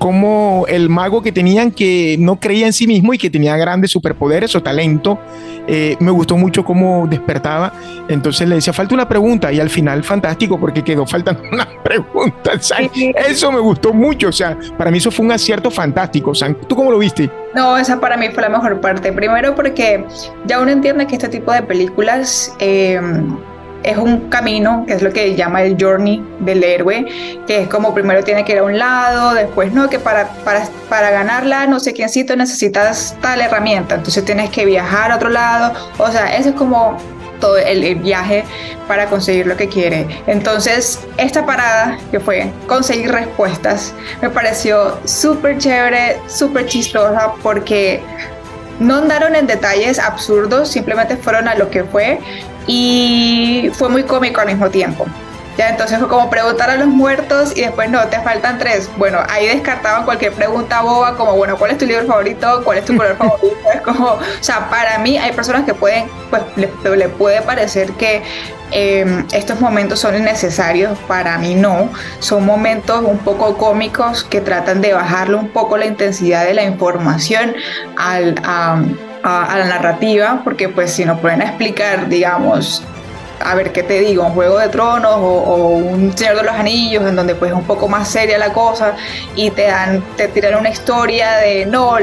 como 0.04 0.66
el 0.68 0.90
mago 0.90 1.22
que 1.22 1.32
tenían 1.32 1.70
que 1.70 2.16
no 2.18 2.38
creía 2.38 2.66
en 2.66 2.74
sí 2.74 2.86
mismo 2.86 3.14
y 3.14 3.18
que 3.18 3.30
tenía 3.30 3.56
grandes 3.56 3.90
superpoderes 3.90 4.54
o 4.54 4.62
talento, 4.62 5.18
eh, 5.66 5.96
me 5.98 6.10
gustó 6.10 6.36
mucho 6.36 6.62
cómo 6.62 7.06
despertaba. 7.08 7.72
Entonces 8.10 8.46
le 8.46 8.56
decía, 8.56 8.74
falta 8.74 8.94
una 8.94 9.08
pregunta 9.08 9.50
y 9.50 9.60
al 9.60 9.70
final 9.70 10.04
fantástico 10.04 10.60
porque 10.60 10.84
quedó 10.84 11.06
faltando 11.06 11.40
una 11.52 11.66
pregunta. 11.82 12.52
Eso 13.26 13.50
me 13.50 13.60
gustó 13.60 13.94
mucho. 13.94 14.28
O 14.28 14.32
sea, 14.32 14.58
para 14.76 14.90
mí 14.90 14.98
eso 14.98 15.10
fue 15.10 15.24
un 15.24 15.32
acierto 15.32 15.70
fantástico. 15.70 16.32
¿Tú 16.68 16.76
cómo 16.76 16.90
lo 16.90 16.98
viste? 16.98 17.30
No, 17.54 17.78
esa 17.78 17.98
para 17.98 18.18
mí 18.18 18.28
fue 18.28 18.42
la 18.42 18.50
mejor 18.50 18.82
parte. 18.82 19.10
Primero 19.10 19.54
porque 19.54 20.04
ya 20.44 20.60
uno 20.60 20.70
entiende 20.70 21.06
que 21.06 21.14
este 21.14 21.30
tipo 21.30 21.50
de 21.50 21.62
películas... 21.62 22.54
Eh, 22.58 23.00
es 23.84 23.96
un 23.96 24.28
camino, 24.30 24.84
que 24.86 24.94
es 24.94 25.02
lo 25.02 25.12
que 25.12 25.34
llama 25.36 25.62
el 25.62 25.76
journey 25.78 26.24
del 26.40 26.64
héroe, 26.64 27.06
que 27.46 27.62
es 27.62 27.68
como 27.68 27.94
primero 27.94 28.24
tiene 28.24 28.44
que 28.44 28.52
ir 28.52 28.58
a 28.58 28.64
un 28.64 28.78
lado, 28.78 29.34
después 29.34 29.72
no, 29.72 29.88
que 29.88 29.98
para, 29.98 30.28
para, 30.44 30.66
para 30.88 31.10
ganarla 31.10 31.66
no 31.66 31.78
sé 31.78 31.92
quiéncito 31.92 32.34
necesitas 32.34 33.16
tal 33.20 33.40
herramienta, 33.40 33.96
entonces 33.96 34.24
tienes 34.24 34.50
que 34.50 34.64
viajar 34.64 35.12
a 35.12 35.16
otro 35.16 35.28
lado, 35.28 35.74
o 35.98 36.10
sea, 36.10 36.34
eso 36.34 36.48
es 36.48 36.54
como 36.54 36.96
todo 37.40 37.58
el, 37.58 37.96
viaje 37.96 38.44
para 38.88 39.06
conseguir 39.06 39.46
lo 39.46 39.56
que 39.56 39.68
quiere. 39.68 40.06
Entonces, 40.26 41.00
esta 41.18 41.44
parada 41.44 41.98
que 42.10 42.18
fue 42.18 42.50
conseguir 42.66 43.12
respuestas 43.12 43.92
me 44.22 44.30
pareció 44.30 44.98
súper 45.04 45.58
chévere, 45.58 46.20
súper 46.26 46.66
chistosa 46.66 47.34
porque 47.42 48.00
no 48.80 48.96
andaron 48.96 49.36
en 49.36 49.46
detalles 49.46 49.98
absurdos, 49.98 50.70
simplemente 50.70 51.16
fueron 51.16 51.46
a 51.48 51.54
lo 51.54 51.70
que 51.70 51.84
fue 51.84 52.18
y 52.66 53.70
fue 53.74 53.88
muy 53.88 54.04
cómico 54.04 54.40
al 54.40 54.48
mismo 54.48 54.70
tiempo. 54.70 55.06
Ya, 55.56 55.68
entonces 55.68 55.98
fue 56.00 56.08
como 56.08 56.28
preguntar 56.30 56.68
a 56.68 56.76
los 56.76 56.88
muertos 56.88 57.56
y 57.56 57.60
después 57.60 57.88
no, 57.88 58.04
te 58.08 58.18
faltan 58.20 58.58
tres. 58.58 58.90
Bueno, 58.96 59.20
ahí 59.28 59.46
descartaban 59.46 60.04
cualquier 60.04 60.32
pregunta 60.32 60.82
boba 60.82 61.16
como, 61.16 61.36
bueno, 61.36 61.56
¿cuál 61.56 61.70
es 61.70 61.78
tu 61.78 61.86
libro 61.86 62.04
favorito? 62.06 62.62
¿Cuál 62.64 62.78
es 62.78 62.84
tu 62.84 62.96
color 62.96 63.16
favorito? 63.18 63.56
Es 63.72 63.80
como, 63.82 64.06
o 64.06 64.20
sea, 64.40 64.68
para 64.68 64.98
mí 64.98 65.16
hay 65.16 65.32
personas 65.32 65.64
que 65.64 65.72
pueden, 65.72 66.08
pues 66.28 66.42
le, 66.56 67.08
puede 67.08 67.40
parecer 67.42 67.92
que 67.92 68.24
em, 68.72 69.24
estos 69.32 69.60
momentos 69.60 70.00
son 70.00 70.16
innecesarios, 70.16 70.98
para 71.06 71.38
mí 71.38 71.54
no. 71.54 71.88
Son 72.18 72.44
momentos 72.44 73.04
un 73.04 73.18
poco 73.18 73.56
cómicos 73.56 74.24
que 74.24 74.40
tratan 74.40 74.80
de 74.80 74.92
bajarle 74.92 75.36
un 75.36 75.50
poco 75.50 75.76
la 75.76 75.86
intensidad 75.86 76.44
de 76.44 76.54
la 76.54 76.64
información 76.64 77.54
al, 77.96 78.34
a, 79.24 79.58
la 79.58 79.64
narrativa, 79.64 80.42
porque 80.44 80.68
pues 80.68 80.92
si 80.92 81.04
nos 81.04 81.18
pueden 81.18 81.40
explicar, 81.40 82.08
digamos, 82.08 82.82
a 83.40 83.54
ver 83.54 83.72
qué 83.72 83.82
te 83.82 84.00
digo, 84.00 84.24
un 84.24 84.32
Juego 84.32 84.58
de 84.58 84.68
Tronos 84.68 85.16
o, 85.16 85.66
un 85.76 86.16
Señor 86.16 86.36
de 86.36 86.42
los 86.44 86.54
Anillos, 86.54 87.02
en 87.08 87.16
donde 87.16 87.34
pues 87.34 87.50
es 87.50 87.56
un 87.56 87.64
poco 87.64 87.88
más 87.88 88.08
seria 88.08 88.38
la 88.38 88.52
cosa 88.52 88.94
y 89.34 89.50
te 89.50 89.62
dan, 89.62 90.04
te 90.16 90.28
tiran 90.28 90.56
una 90.56 90.68
historia 90.68 91.36
de 91.38 91.66
no, 91.66 91.96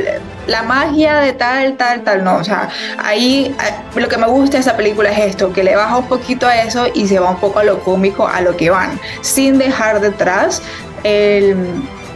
la 0.48 0.64
magia 0.64 1.18
de 1.18 1.34
tal, 1.34 1.78
tal, 1.78 2.02
tal, 2.04 2.24
no, 2.24 2.38
o 2.38 2.44
sea, 2.44 2.70
ahí 2.98 3.56
lo 3.96 4.08
que 4.08 4.18
me 4.18 4.28
gusta 4.28 4.58
de 4.58 4.62
esa 4.62 4.76
película 4.76 5.12
es 5.12 5.20
esto, 5.20 5.54
que 5.54 5.64
le 5.64 5.76
baja 5.76 5.98
un 5.98 6.08
poquito 6.08 6.48
a 6.48 6.56
eso 6.62 6.88
y 6.94 7.08
se 7.08 7.20
va 7.20 7.30
un 7.30 7.38
poco 7.38 7.60
a 7.60 7.64
lo 7.64 7.80
cómico, 7.84 8.28
a 8.28 8.42
lo 8.42 8.58
que 8.58 8.72
van, 8.72 9.00
sin 9.22 9.60
dejar 9.60 10.02
detrás 10.02 10.62
el, 11.04 11.56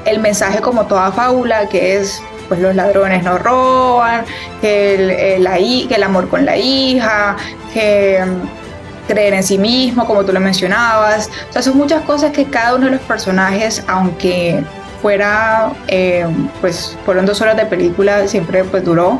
el 0.05 0.19
mensaje 0.19 0.61
como 0.61 0.85
toda 0.87 1.11
fábula, 1.11 1.69
que 1.69 1.97
es 1.97 2.21
pues 2.47 2.59
los 2.59 2.75
ladrones 2.75 3.23
no 3.23 3.37
roban, 3.37 4.25
que 4.61 5.35
el, 5.35 5.43
la, 5.43 5.57
que 5.57 5.95
el 5.95 6.03
amor 6.03 6.29
con 6.29 6.45
la 6.45 6.57
hija, 6.57 7.35
que 7.73 8.23
creer 9.07 9.33
en 9.33 9.43
sí 9.43 9.57
mismo, 9.57 10.05
como 10.05 10.23
tú 10.25 10.31
lo 10.31 10.39
mencionabas. 10.39 11.29
O 11.49 11.53
sea, 11.53 11.61
son 11.61 11.77
muchas 11.77 12.03
cosas 12.03 12.31
que 12.31 12.45
cada 12.45 12.75
uno 12.75 12.85
de 12.85 12.91
los 12.93 13.01
personajes, 13.01 13.83
aunque 13.87 14.63
fuera, 15.01 15.71
eh, 15.87 16.25
pues 16.61 16.97
fueron 17.05 17.25
dos 17.25 17.39
horas 17.41 17.55
de 17.55 17.65
película, 17.65 18.27
siempre 18.27 18.63
pues 18.63 18.83
duró, 18.83 19.19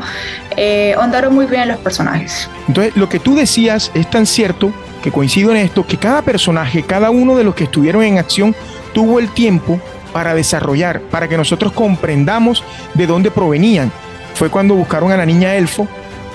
eh, 0.56 0.96
muy 1.30 1.46
bien 1.46 1.68
los 1.68 1.78
personajes. 1.78 2.48
Entonces, 2.66 2.96
lo 2.96 3.08
que 3.08 3.20
tú 3.20 3.36
decías 3.36 3.90
es 3.94 4.10
tan 4.10 4.26
cierto, 4.26 4.72
que 5.02 5.12
coincido 5.12 5.52
en 5.52 5.58
esto, 5.58 5.86
que 5.86 5.96
cada 5.96 6.22
personaje, 6.22 6.82
cada 6.82 7.10
uno 7.10 7.36
de 7.36 7.44
los 7.44 7.54
que 7.54 7.64
estuvieron 7.64 8.02
en 8.02 8.18
acción, 8.18 8.54
tuvo 8.92 9.20
el 9.20 9.32
tiempo 9.32 9.80
para 10.16 10.34
desarrollar, 10.34 11.02
para 11.10 11.28
que 11.28 11.36
nosotros 11.36 11.72
comprendamos 11.72 12.64
de 12.94 13.06
dónde 13.06 13.30
provenían. 13.30 13.92
Fue 14.32 14.48
cuando 14.48 14.74
buscaron 14.74 15.12
a 15.12 15.16
la 15.18 15.26
niña 15.26 15.56
elfo, 15.56 15.86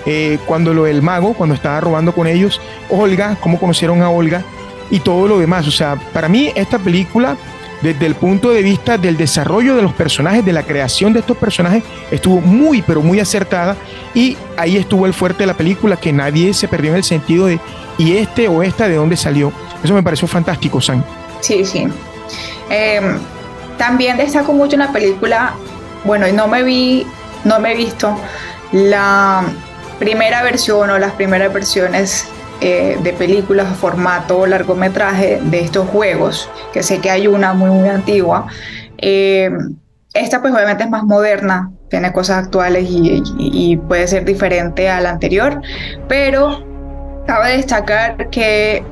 eh, 0.06 0.38
cuando 0.46 0.72
lo 0.72 0.84
del 0.84 1.02
mago, 1.02 1.34
cuando 1.34 1.56
estaba 1.56 1.82
robando 1.82 2.12
con 2.14 2.28
ellos, 2.28 2.62
Olga, 2.92 3.38
cómo 3.42 3.60
conocieron 3.60 4.04
a 4.04 4.12
Olga 4.12 4.44
y 4.92 5.00
todo 5.00 5.28
lo 5.28 5.40
demás. 5.40 5.68
O 5.68 5.72
sea, 5.72 5.96
para 6.14 6.30
mí 6.30 6.52
esta 6.54 6.78
película, 6.78 7.38
desde 7.82 8.06
el 8.06 8.14
punto 8.14 8.52
de 8.52 8.62
vista 8.62 9.00
del 9.00 9.18
desarrollo 9.18 9.76
de 9.76 9.82
los 9.82 9.94
personajes, 9.94 10.46
de 10.46 10.54
la 10.54 10.62
creación 10.62 11.12
de 11.12 11.22
estos 11.22 11.38
personajes, 11.38 11.82
estuvo 12.12 12.40
muy, 12.40 12.84
pero 12.84 13.02
muy 13.02 13.20
acertada 13.20 13.76
y 14.14 14.38
ahí 14.58 14.78
estuvo 14.78 15.08
el 15.08 15.16
fuerte 15.16 15.40
de 15.40 15.48
la 15.48 15.58
película, 15.58 15.98
que 15.98 16.14
nadie 16.14 16.54
se 16.54 16.68
perdió 16.68 16.92
en 16.92 16.98
el 16.98 17.04
sentido 17.04 17.48
de, 17.48 17.60
¿y 17.98 18.18
este 18.18 18.48
o 18.48 18.62
esta 18.62 18.88
de 18.88 18.98
dónde 18.98 19.18
salió? 19.18 19.52
Eso 19.84 19.96
me 19.96 20.04
pareció 20.04 20.28
fantástico, 20.28 20.80
Sam. 20.80 21.04
Sí, 21.40 21.66
sí. 21.66 21.88
Em, 22.70 23.18
también 23.82 24.16
destaco 24.16 24.54
mucho 24.54 24.76
una 24.76 24.94
película, 24.94 25.56
bueno, 26.04 26.28
no 26.32 26.48
me 26.48 26.62
vi, 26.62 27.04
no 27.44 27.60
me 27.60 27.72
he 27.72 27.76
visto 27.76 28.16
la 28.72 29.44
primera 29.98 30.44
versión 30.44 30.92
o 30.92 31.00
las 31.00 31.14
primeras 31.14 31.52
versiones 31.52 32.28
eh, 32.62 33.00
de 33.02 33.12
películas 33.14 33.66
o 33.72 33.74
formato 33.74 34.46
largometraje 34.46 35.40
de 35.42 35.62
estos 35.62 35.90
juegos, 35.90 36.48
que 36.72 36.84
sé 36.84 37.00
que 37.00 37.10
hay 37.10 37.26
una 37.26 37.56
muy, 37.56 37.72
muy 37.72 37.90
antigua. 37.90 38.46
Eh, 39.00 39.50
esta 40.14 40.42
pues 40.42 40.54
obviamente 40.54 40.84
es 40.84 40.90
más 40.92 41.04
moderna, 41.04 41.72
tiene 41.90 42.14
cosas 42.14 42.46
actuales 42.46 42.86
y, 42.88 43.78
puede 43.88 44.08
ser 44.08 44.26
diferente 44.26 44.92
a 44.92 45.02
la 45.02 45.10
anterior, 45.10 45.60
pero 46.08 46.64
cabe 47.26 47.58
destacar 47.58 48.30
que 48.30 48.84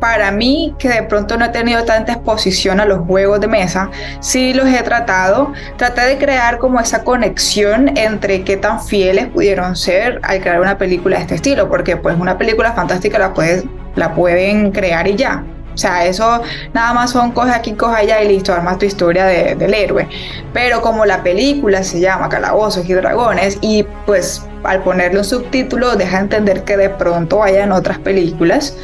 para 0.00 0.30
mí, 0.30 0.74
que 0.78 0.88
de 0.88 1.02
pronto 1.02 1.36
no 1.36 1.46
he 1.46 1.48
tenido 1.50 1.84
tanta 1.84 2.12
exposición 2.12 2.80
a 2.80 2.84
los 2.84 3.06
juegos 3.06 3.40
de 3.40 3.48
mesa, 3.48 3.90
sí 4.20 4.52
los 4.54 4.66
he 4.68 4.82
tratado. 4.82 5.52
Traté 5.76 6.02
de 6.02 6.18
crear 6.18 6.58
como 6.58 6.80
esa 6.80 7.04
conexión 7.04 7.96
entre 7.96 8.44
qué 8.44 8.56
tan 8.56 8.82
fieles 8.82 9.26
pudieron 9.26 9.76
ser 9.76 10.20
al 10.22 10.40
crear 10.40 10.60
una 10.60 10.78
película 10.78 11.16
de 11.16 11.22
este 11.22 11.34
estilo, 11.36 11.68
porque 11.68 11.96
pues 11.96 12.18
una 12.18 12.38
película 12.38 12.72
fantástica 12.72 13.18
la, 13.18 13.34
puedes, 13.34 13.64
la 13.96 14.14
pueden 14.14 14.72
crear 14.72 15.06
y 15.06 15.16
ya. 15.16 15.44
O 15.78 15.80
sea, 15.80 16.04
eso 16.04 16.42
nada 16.74 16.92
más 16.92 17.12
son 17.12 17.30
coge 17.30 17.52
aquí, 17.52 17.72
coge 17.74 17.98
allá 17.98 18.20
y 18.20 18.26
listo, 18.26 18.52
armas 18.52 18.80
tu 18.80 18.86
historia 18.86 19.26
del 19.26 19.72
héroe. 19.72 20.08
Pero 20.52 20.82
como 20.82 21.06
la 21.06 21.22
película 21.22 21.84
se 21.84 22.00
llama 22.00 22.28
Calabozos 22.28 22.88
y 22.88 22.94
Dragones 22.94 23.58
y 23.60 23.84
pues 24.04 24.44
al 24.64 24.82
ponerle 24.82 25.20
un 25.20 25.24
subtítulo 25.24 25.94
deja 25.94 26.18
entender 26.18 26.64
que 26.64 26.76
de 26.76 26.90
pronto 26.90 27.44
hayan 27.44 27.70
otras 27.70 27.96
películas 28.00 28.76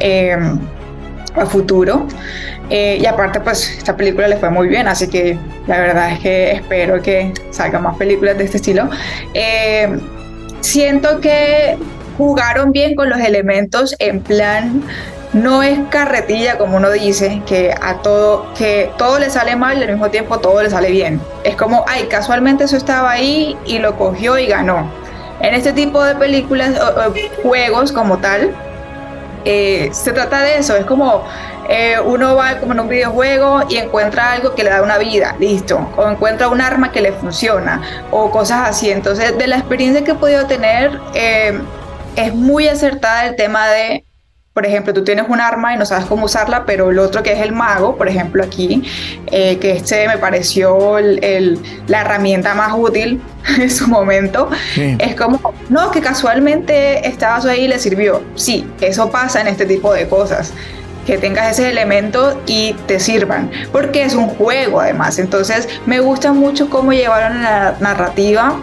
em, 0.00 0.58
a 1.36 1.44
futuro. 1.44 2.06
Eh, 2.70 2.96
y 2.98 3.04
aparte, 3.04 3.40
pues 3.40 3.70
esta 3.76 3.94
película 3.94 4.26
le 4.26 4.38
fue 4.38 4.48
muy 4.48 4.68
bien, 4.68 4.88
así 4.88 5.06
que 5.06 5.36
la 5.66 5.78
verdad 5.80 6.12
es 6.12 6.20
que 6.20 6.52
espero 6.52 7.02
que 7.02 7.30
salgan 7.50 7.82
más 7.82 7.98
películas 7.98 8.38
de 8.38 8.44
este 8.44 8.56
estilo. 8.56 8.88
Em, 9.34 10.00
siento 10.62 11.20
que 11.20 11.76
jugaron 12.16 12.72
bien 12.72 12.94
con 12.94 13.10
los 13.10 13.20
elementos 13.20 13.94
en 13.98 14.20
plan 14.22 14.82
no 15.42 15.62
es 15.62 15.78
carretilla 15.90 16.58
como 16.58 16.76
uno 16.76 16.90
dice 16.90 17.42
que 17.46 17.74
a 17.80 17.98
todo 18.02 18.52
que 18.54 18.90
todo 18.98 19.18
le 19.18 19.30
sale 19.30 19.56
mal 19.56 19.78
y 19.78 19.82
al 19.82 19.90
mismo 19.90 20.10
tiempo 20.10 20.38
todo 20.38 20.62
le 20.62 20.70
sale 20.70 20.90
bien. 20.90 21.20
Es 21.44 21.56
como 21.56 21.84
ay 21.88 22.04
casualmente 22.04 22.64
eso 22.64 22.76
estaba 22.76 23.10
ahí 23.10 23.56
y 23.64 23.78
lo 23.78 23.96
cogió 23.96 24.38
y 24.38 24.46
ganó. 24.46 24.90
En 25.40 25.54
este 25.54 25.72
tipo 25.72 26.02
de 26.02 26.14
películas 26.16 26.78
o, 26.80 27.14
juegos 27.42 27.92
como 27.92 28.18
tal, 28.18 28.54
eh, 29.44 29.88
se 29.92 30.12
trata 30.12 30.40
de 30.40 30.58
eso, 30.58 30.76
es 30.76 30.84
como 30.84 31.22
eh, 31.68 31.96
uno 32.04 32.34
va 32.34 32.58
como 32.58 32.72
en 32.72 32.80
un 32.80 32.88
videojuego 32.88 33.60
y 33.68 33.76
encuentra 33.76 34.32
algo 34.32 34.54
que 34.54 34.64
le 34.64 34.70
da 34.70 34.82
una 34.82 34.98
vida, 34.98 35.36
listo, 35.38 35.86
o 35.96 36.08
encuentra 36.08 36.48
un 36.48 36.60
arma 36.60 36.90
que 36.90 37.02
le 37.02 37.12
funciona, 37.12 37.82
o 38.10 38.30
cosas 38.30 38.70
así. 38.70 38.90
Entonces, 38.90 39.36
de 39.36 39.46
la 39.46 39.58
experiencia 39.58 40.02
que 40.02 40.12
he 40.12 40.14
podido 40.14 40.46
tener, 40.46 40.98
eh, 41.14 41.60
es 42.16 42.34
muy 42.34 42.68
acertada 42.68 43.26
el 43.26 43.36
tema 43.36 43.68
de 43.68 44.04
por 44.58 44.66
ejemplo, 44.66 44.92
tú 44.92 45.04
tienes 45.04 45.24
un 45.28 45.40
arma 45.40 45.72
y 45.72 45.76
no 45.76 45.86
sabes 45.86 46.06
cómo 46.06 46.24
usarla, 46.24 46.64
pero 46.66 46.90
el 46.90 46.98
otro 46.98 47.22
que 47.22 47.30
es 47.30 47.38
el 47.38 47.52
mago, 47.52 47.94
por 47.94 48.08
ejemplo 48.08 48.42
aquí, 48.42 48.82
eh, 49.28 49.56
que 49.58 49.70
este 49.70 50.08
me 50.08 50.18
pareció 50.18 50.98
la 50.98 52.00
herramienta 52.00 52.56
más 52.56 52.72
útil 52.76 53.22
en 53.56 53.70
su 53.70 53.86
momento, 53.86 54.50
es 54.74 55.14
como, 55.14 55.54
no, 55.68 55.92
que 55.92 56.00
casualmente 56.00 57.06
estabas 57.06 57.46
ahí 57.46 57.66
y 57.66 57.68
le 57.68 57.78
sirvió. 57.78 58.20
Sí, 58.34 58.68
eso 58.80 59.12
pasa 59.12 59.40
en 59.40 59.46
este 59.46 59.64
tipo 59.64 59.94
de 59.94 60.08
cosas 60.08 60.52
que 61.06 61.18
tengas 61.18 61.52
ese 61.52 61.70
elemento 61.70 62.42
y 62.46 62.72
te 62.88 62.98
sirvan, 62.98 63.52
porque 63.70 64.02
es 64.02 64.16
un 64.16 64.26
juego 64.26 64.80
además. 64.80 65.20
Entonces 65.20 65.68
me 65.86 66.00
gusta 66.00 66.32
mucho 66.32 66.68
cómo 66.68 66.92
llevaron 66.92 67.44
la 67.44 67.76
narrativa 67.78 68.60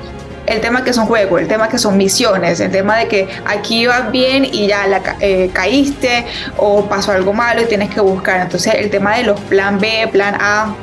el 0.47 0.61
tema 0.61 0.83
que 0.83 0.93
son 0.93 1.05
juegos, 1.05 1.41
el 1.41 1.47
tema 1.47 1.69
que 1.69 1.77
son 1.77 1.97
misiones, 1.97 2.59
el 2.59 2.71
tema 2.71 2.97
de 2.97 3.07
que 3.07 3.27
aquí 3.45 3.85
vas 3.87 4.11
bien 4.11 4.45
y 4.45 4.67
ya 4.67 4.87
la, 4.87 5.01
eh, 5.19 5.49
caíste 5.53 6.25
o 6.57 6.85
pasó 6.85 7.11
algo 7.11 7.33
malo 7.33 7.61
y 7.61 7.65
tienes 7.65 7.93
que 7.93 8.01
buscar. 8.01 8.41
Entonces 8.41 8.73
el 8.75 8.89
tema 8.89 9.17
de 9.17 9.23
los 9.23 9.39
plan 9.41 9.79
B, 9.79 10.07
plan 10.11 10.35
A, 10.39 10.75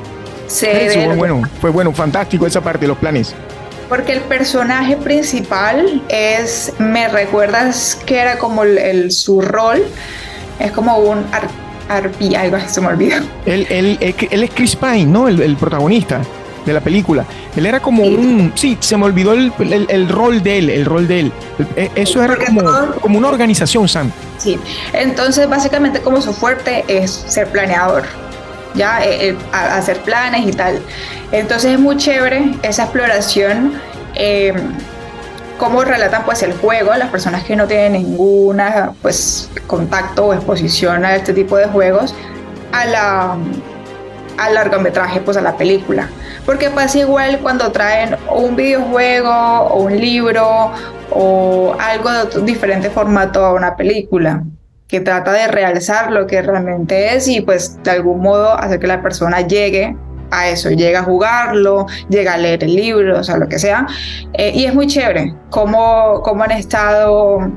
C. 0.46 0.90
fue 1.06 1.16
bueno, 1.16 1.42
fue 1.60 1.70
bueno, 1.70 1.92
fantástico 1.92 2.46
esa 2.46 2.60
parte, 2.60 2.86
los 2.86 2.98
planes. 2.98 3.34
Porque 3.88 4.12
el 4.12 4.20
personaje 4.20 4.96
principal 4.96 6.02
es, 6.08 6.72
me 6.78 7.08
recuerdas 7.08 7.98
que 8.06 8.18
era 8.18 8.38
como 8.38 8.64
el, 8.64 9.10
su 9.12 9.40
rol, 9.42 9.82
es 10.58 10.72
como 10.72 10.96
un 10.96 11.24
arpía, 11.88 12.40
algo 12.40 12.58
se 12.66 12.80
me 12.80 12.86
olvidó. 12.88 13.16
Él, 13.44 13.66
él, 13.68 13.98
él, 14.00 14.42
es 14.42 14.50
Chris 14.54 14.74
Pine, 14.76 15.04
¿no? 15.04 15.28
El, 15.28 15.42
el 15.42 15.56
protagonista 15.56 16.22
de 16.64 16.72
la 16.72 16.80
película. 16.80 17.24
Él 17.56 17.66
era 17.66 17.80
como 17.80 18.04
un. 18.04 18.52
Sí, 18.54 18.76
se 18.80 18.96
me 18.96 19.04
olvidó 19.04 19.32
el, 19.32 20.08
rol 20.08 20.42
de 20.42 20.58
él, 20.58 20.70
el 20.70 20.84
rol 20.84 21.06
de 21.08 21.20
él. 21.20 21.32
E, 21.76 21.90
eso 21.94 22.22
era 22.22 22.36
como, 22.36 22.62
como 23.00 23.18
una 23.18 23.28
organización, 23.28 23.88
Sam. 23.88 24.10
Sí, 24.38 24.58
entonces 24.92 25.48
básicamente 25.48 26.00
como 26.00 26.20
su 26.20 26.32
fuerte 26.32 26.84
es 26.88 27.10
ser 27.10 27.48
planeador, 27.48 28.04
ya 28.74 29.04
eh, 29.04 29.28
eh, 29.30 29.36
hacer 29.52 30.00
planes 30.00 30.46
y 30.46 30.52
tal. 30.52 30.80
Entonces 31.30 31.72
es 31.72 31.78
muy 31.78 31.96
chévere 31.96 32.52
esa 32.62 32.84
exploración. 32.84 33.80
Eh, 34.14 34.52
cómo 35.58 35.84
relatan 35.84 36.24
pues 36.24 36.42
el 36.42 36.54
juego 36.54 36.92
las 36.94 37.08
personas 37.10 37.44
que 37.44 37.54
no 37.54 37.68
tienen 37.68 37.92
ninguna 37.92 38.92
pues 39.00 39.48
contacto 39.68 40.26
o 40.26 40.34
exposición 40.34 41.04
a 41.04 41.14
este 41.14 41.32
tipo 41.32 41.56
de 41.56 41.66
juegos 41.66 42.16
a 42.72 42.84
la 42.86 43.36
al 44.38 44.54
largometraje 44.54 45.20
pues 45.20 45.36
a 45.36 45.40
la 45.40 45.56
película 45.56 46.08
porque 46.44 46.70
pasa 46.70 46.98
igual 46.98 47.38
cuando 47.40 47.70
traen 47.70 48.16
un 48.34 48.56
videojuego 48.56 49.30
o 49.30 49.84
un 49.84 49.96
libro 49.96 50.72
o 51.10 51.76
algo 51.78 52.10
de 52.10 52.42
diferente 52.42 52.90
formato 52.90 53.44
a 53.44 53.52
una 53.52 53.76
película 53.76 54.42
que 54.88 55.00
trata 55.00 55.32
de 55.32 55.48
realzar 55.48 56.12
lo 56.12 56.26
que 56.26 56.42
realmente 56.42 57.14
es 57.14 57.28
y 57.28 57.40
pues 57.40 57.82
de 57.82 57.90
algún 57.90 58.20
modo 58.20 58.52
hacer 58.52 58.78
que 58.78 58.86
la 58.86 59.00
persona 59.00 59.40
llegue 59.40 59.96
a 60.30 60.48
eso, 60.48 60.70
llega 60.70 61.00
a 61.00 61.02
jugarlo, 61.02 61.86
llega 62.08 62.34
a 62.34 62.38
leer 62.38 62.64
el 62.64 62.74
libro, 62.74 63.18
o 63.18 63.22
sea, 63.22 63.36
lo 63.36 63.48
que 63.48 63.58
sea. 63.58 63.86
Eh, 64.32 64.52
y 64.54 64.64
es 64.64 64.74
muy 64.74 64.86
chévere 64.86 65.34
cómo, 65.50 66.20
cómo 66.22 66.42
han 66.42 66.52
estado 66.52 67.50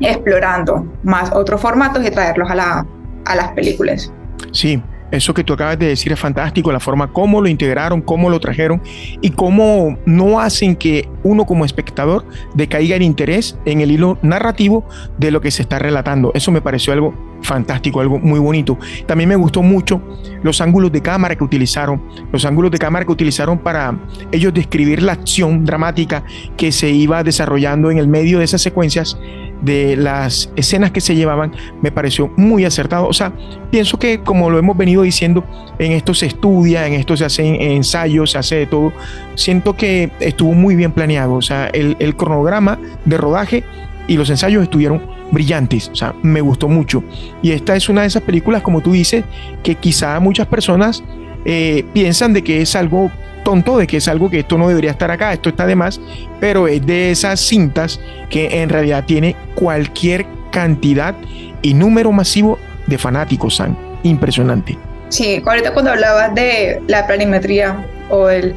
explorando 0.00 0.86
más 1.02 1.32
otros 1.32 1.60
formatos 1.60 2.04
y 2.04 2.10
traerlos 2.10 2.50
a, 2.50 2.54
la, 2.54 2.86
a 3.24 3.36
las 3.36 3.52
películas. 3.52 4.12
Sí, 4.52 4.82
eso 5.10 5.34
que 5.34 5.44
tú 5.44 5.52
acabas 5.52 5.78
de 5.78 5.86
decir 5.86 6.12
es 6.12 6.18
fantástico, 6.18 6.72
la 6.72 6.80
forma 6.80 7.12
como 7.12 7.40
lo 7.40 7.48
integraron, 7.48 8.00
cómo 8.00 8.30
lo 8.30 8.40
trajeron 8.40 8.82
y 9.20 9.30
cómo 9.30 9.98
no 10.06 10.40
hacen 10.40 10.76
que 10.76 11.08
uno 11.22 11.44
como 11.44 11.64
espectador 11.64 12.24
decaiga 12.54 12.96
el 12.96 13.02
interés 13.02 13.58
en 13.64 13.80
el 13.80 13.90
hilo 13.90 14.18
narrativo 14.22 14.86
de 15.18 15.30
lo 15.30 15.40
que 15.40 15.50
se 15.50 15.62
está 15.62 15.78
relatando. 15.78 16.30
Eso 16.34 16.50
me 16.50 16.62
pareció 16.62 16.92
algo 16.92 17.14
fantástico, 17.42 18.00
algo 18.00 18.18
muy 18.18 18.38
bonito. 18.38 18.78
También 19.06 19.28
me 19.28 19.36
gustó 19.36 19.62
mucho 19.62 20.00
los 20.42 20.60
ángulos 20.60 20.92
de 20.92 21.00
cámara 21.02 21.36
que 21.36 21.44
utilizaron, 21.44 22.02
los 22.32 22.44
ángulos 22.44 22.70
de 22.70 22.78
cámara 22.78 23.04
que 23.04 23.12
utilizaron 23.12 23.58
para 23.58 23.98
ellos 24.32 24.54
describir 24.54 25.02
la 25.02 25.12
acción 25.12 25.64
dramática 25.64 26.24
que 26.56 26.72
se 26.72 26.90
iba 26.90 27.22
desarrollando 27.22 27.90
en 27.90 27.98
el 27.98 28.08
medio 28.08 28.38
de 28.38 28.44
esas 28.44 28.62
secuencias 28.62 29.18
de 29.62 29.96
las 29.96 30.50
escenas 30.56 30.90
que 30.90 31.00
se 31.00 31.14
llevaban 31.14 31.52
me 31.82 31.92
pareció 31.92 32.30
muy 32.36 32.64
acertado. 32.64 33.06
O 33.06 33.12
sea, 33.12 33.32
pienso 33.70 33.98
que 33.98 34.20
como 34.20 34.50
lo 34.50 34.58
hemos 34.58 34.76
venido 34.76 35.02
diciendo, 35.02 35.44
en 35.78 35.92
esto 35.92 36.14
se 36.14 36.26
estudia, 36.26 36.86
en 36.86 36.94
esto 36.94 37.16
se 37.16 37.24
hacen 37.24 37.60
ensayos, 37.60 38.32
se 38.32 38.38
hace 38.38 38.56
de 38.56 38.66
todo. 38.66 38.92
Siento 39.34 39.76
que 39.76 40.10
estuvo 40.20 40.52
muy 40.52 40.76
bien 40.76 40.92
planeado. 40.92 41.34
O 41.34 41.42
sea, 41.42 41.66
el, 41.68 41.96
el 41.98 42.16
cronograma 42.16 42.78
de 43.04 43.16
rodaje 43.16 43.64
y 44.08 44.16
los 44.16 44.28
ensayos 44.30 44.62
estuvieron 44.62 45.02
brillantes, 45.30 45.88
o 45.92 45.94
sea, 45.94 46.14
me 46.22 46.40
gustó 46.40 46.68
mucho. 46.68 47.04
Y 47.42 47.52
esta 47.52 47.76
es 47.76 47.88
una 47.88 48.00
de 48.02 48.08
esas 48.08 48.22
películas, 48.22 48.62
como 48.62 48.80
tú 48.80 48.92
dices, 48.92 49.24
que 49.62 49.76
quizá 49.76 50.18
muchas 50.18 50.48
personas 50.48 51.04
eh, 51.44 51.84
piensan 51.92 52.32
de 52.32 52.42
que 52.42 52.62
es 52.62 52.76
algo 52.76 53.10
tonto, 53.44 53.78
de 53.78 53.86
que 53.86 53.98
es 53.98 54.08
algo 54.08 54.30
que 54.30 54.40
esto 54.40 54.58
no 54.58 54.68
debería 54.68 54.90
estar 54.90 55.10
acá, 55.10 55.32
esto 55.32 55.48
está 55.48 55.66
de 55.66 55.76
más, 55.76 56.00
pero 56.40 56.68
es 56.68 56.84
de 56.84 57.10
esas 57.10 57.40
cintas 57.40 58.00
que 58.28 58.62
en 58.62 58.68
realidad 58.68 59.04
tiene 59.06 59.36
cualquier 59.54 60.26
cantidad 60.52 61.14
y 61.62 61.74
número 61.74 62.12
masivo 62.12 62.58
de 62.86 62.98
fanáticos, 62.98 63.56
San. 63.56 63.76
Impresionante. 64.02 64.78
Sí, 65.08 65.42
ahorita 65.44 65.72
cuando 65.72 65.90
hablabas 65.90 66.34
de 66.34 66.80
la 66.86 67.06
planimetría 67.06 67.84
o 68.08 68.28
el, 68.28 68.54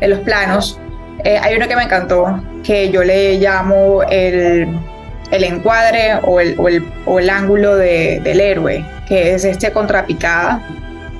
de 0.00 0.08
los 0.08 0.20
planos, 0.20 0.78
eh, 1.24 1.38
hay 1.40 1.56
uno 1.56 1.66
que 1.66 1.76
me 1.76 1.84
encantó, 1.84 2.42
que 2.62 2.90
yo 2.90 3.02
le 3.02 3.38
llamo 3.38 4.02
el, 4.10 4.68
el 5.30 5.44
encuadre 5.44 6.16
o 6.22 6.40
el, 6.40 6.54
o 6.58 6.68
el, 6.68 6.84
o 7.06 7.18
el 7.18 7.30
ángulo 7.30 7.76
de, 7.76 8.20
del 8.22 8.40
héroe, 8.40 8.84
que 9.08 9.34
es 9.34 9.44
este 9.44 9.72
contrapicada, 9.72 10.62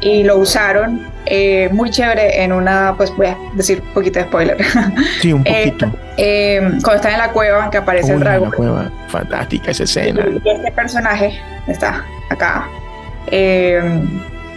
y 0.04 0.23
lo 0.23 0.37
usaron 0.37 1.08
eh, 1.26 1.70
muy 1.73 1.90
chévere 1.90 2.42
en 2.44 2.52
una, 2.52 2.94
pues 2.96 3.11
voy 3.16 3.28
a 3.28 3.38
decir 3.54 3.80
un 3.80 3.94
poquito 3.94 4.18
de 4.18 4.26
spoiler. 4.26 4.58
Sí, 5.20 5.32
un 5.32 5.42
eh, 5.46 5.73
poquito. 5.73 5.99
Eh, 6.19 6.60
cuando 6.82 6.95
está 6.97 7.12
en 7.12 7.19
la 7.19 7.30
cueva, 7.30 7.71
que 7.71 7.78
aparece 7.78 8.12
el 8.12 8.21
dragón. 8.21 8.50
La 8.50 8.56
cueva. 8.56 8.90
Fantástica 9.08 9.71
esa 9.71 9.84
escena. 9.84 10.26
Y 10.45 10.49
este 10.49 10.71
personaje 10.73 11.40
está 11.67 12.04
acá. 12.28 12.69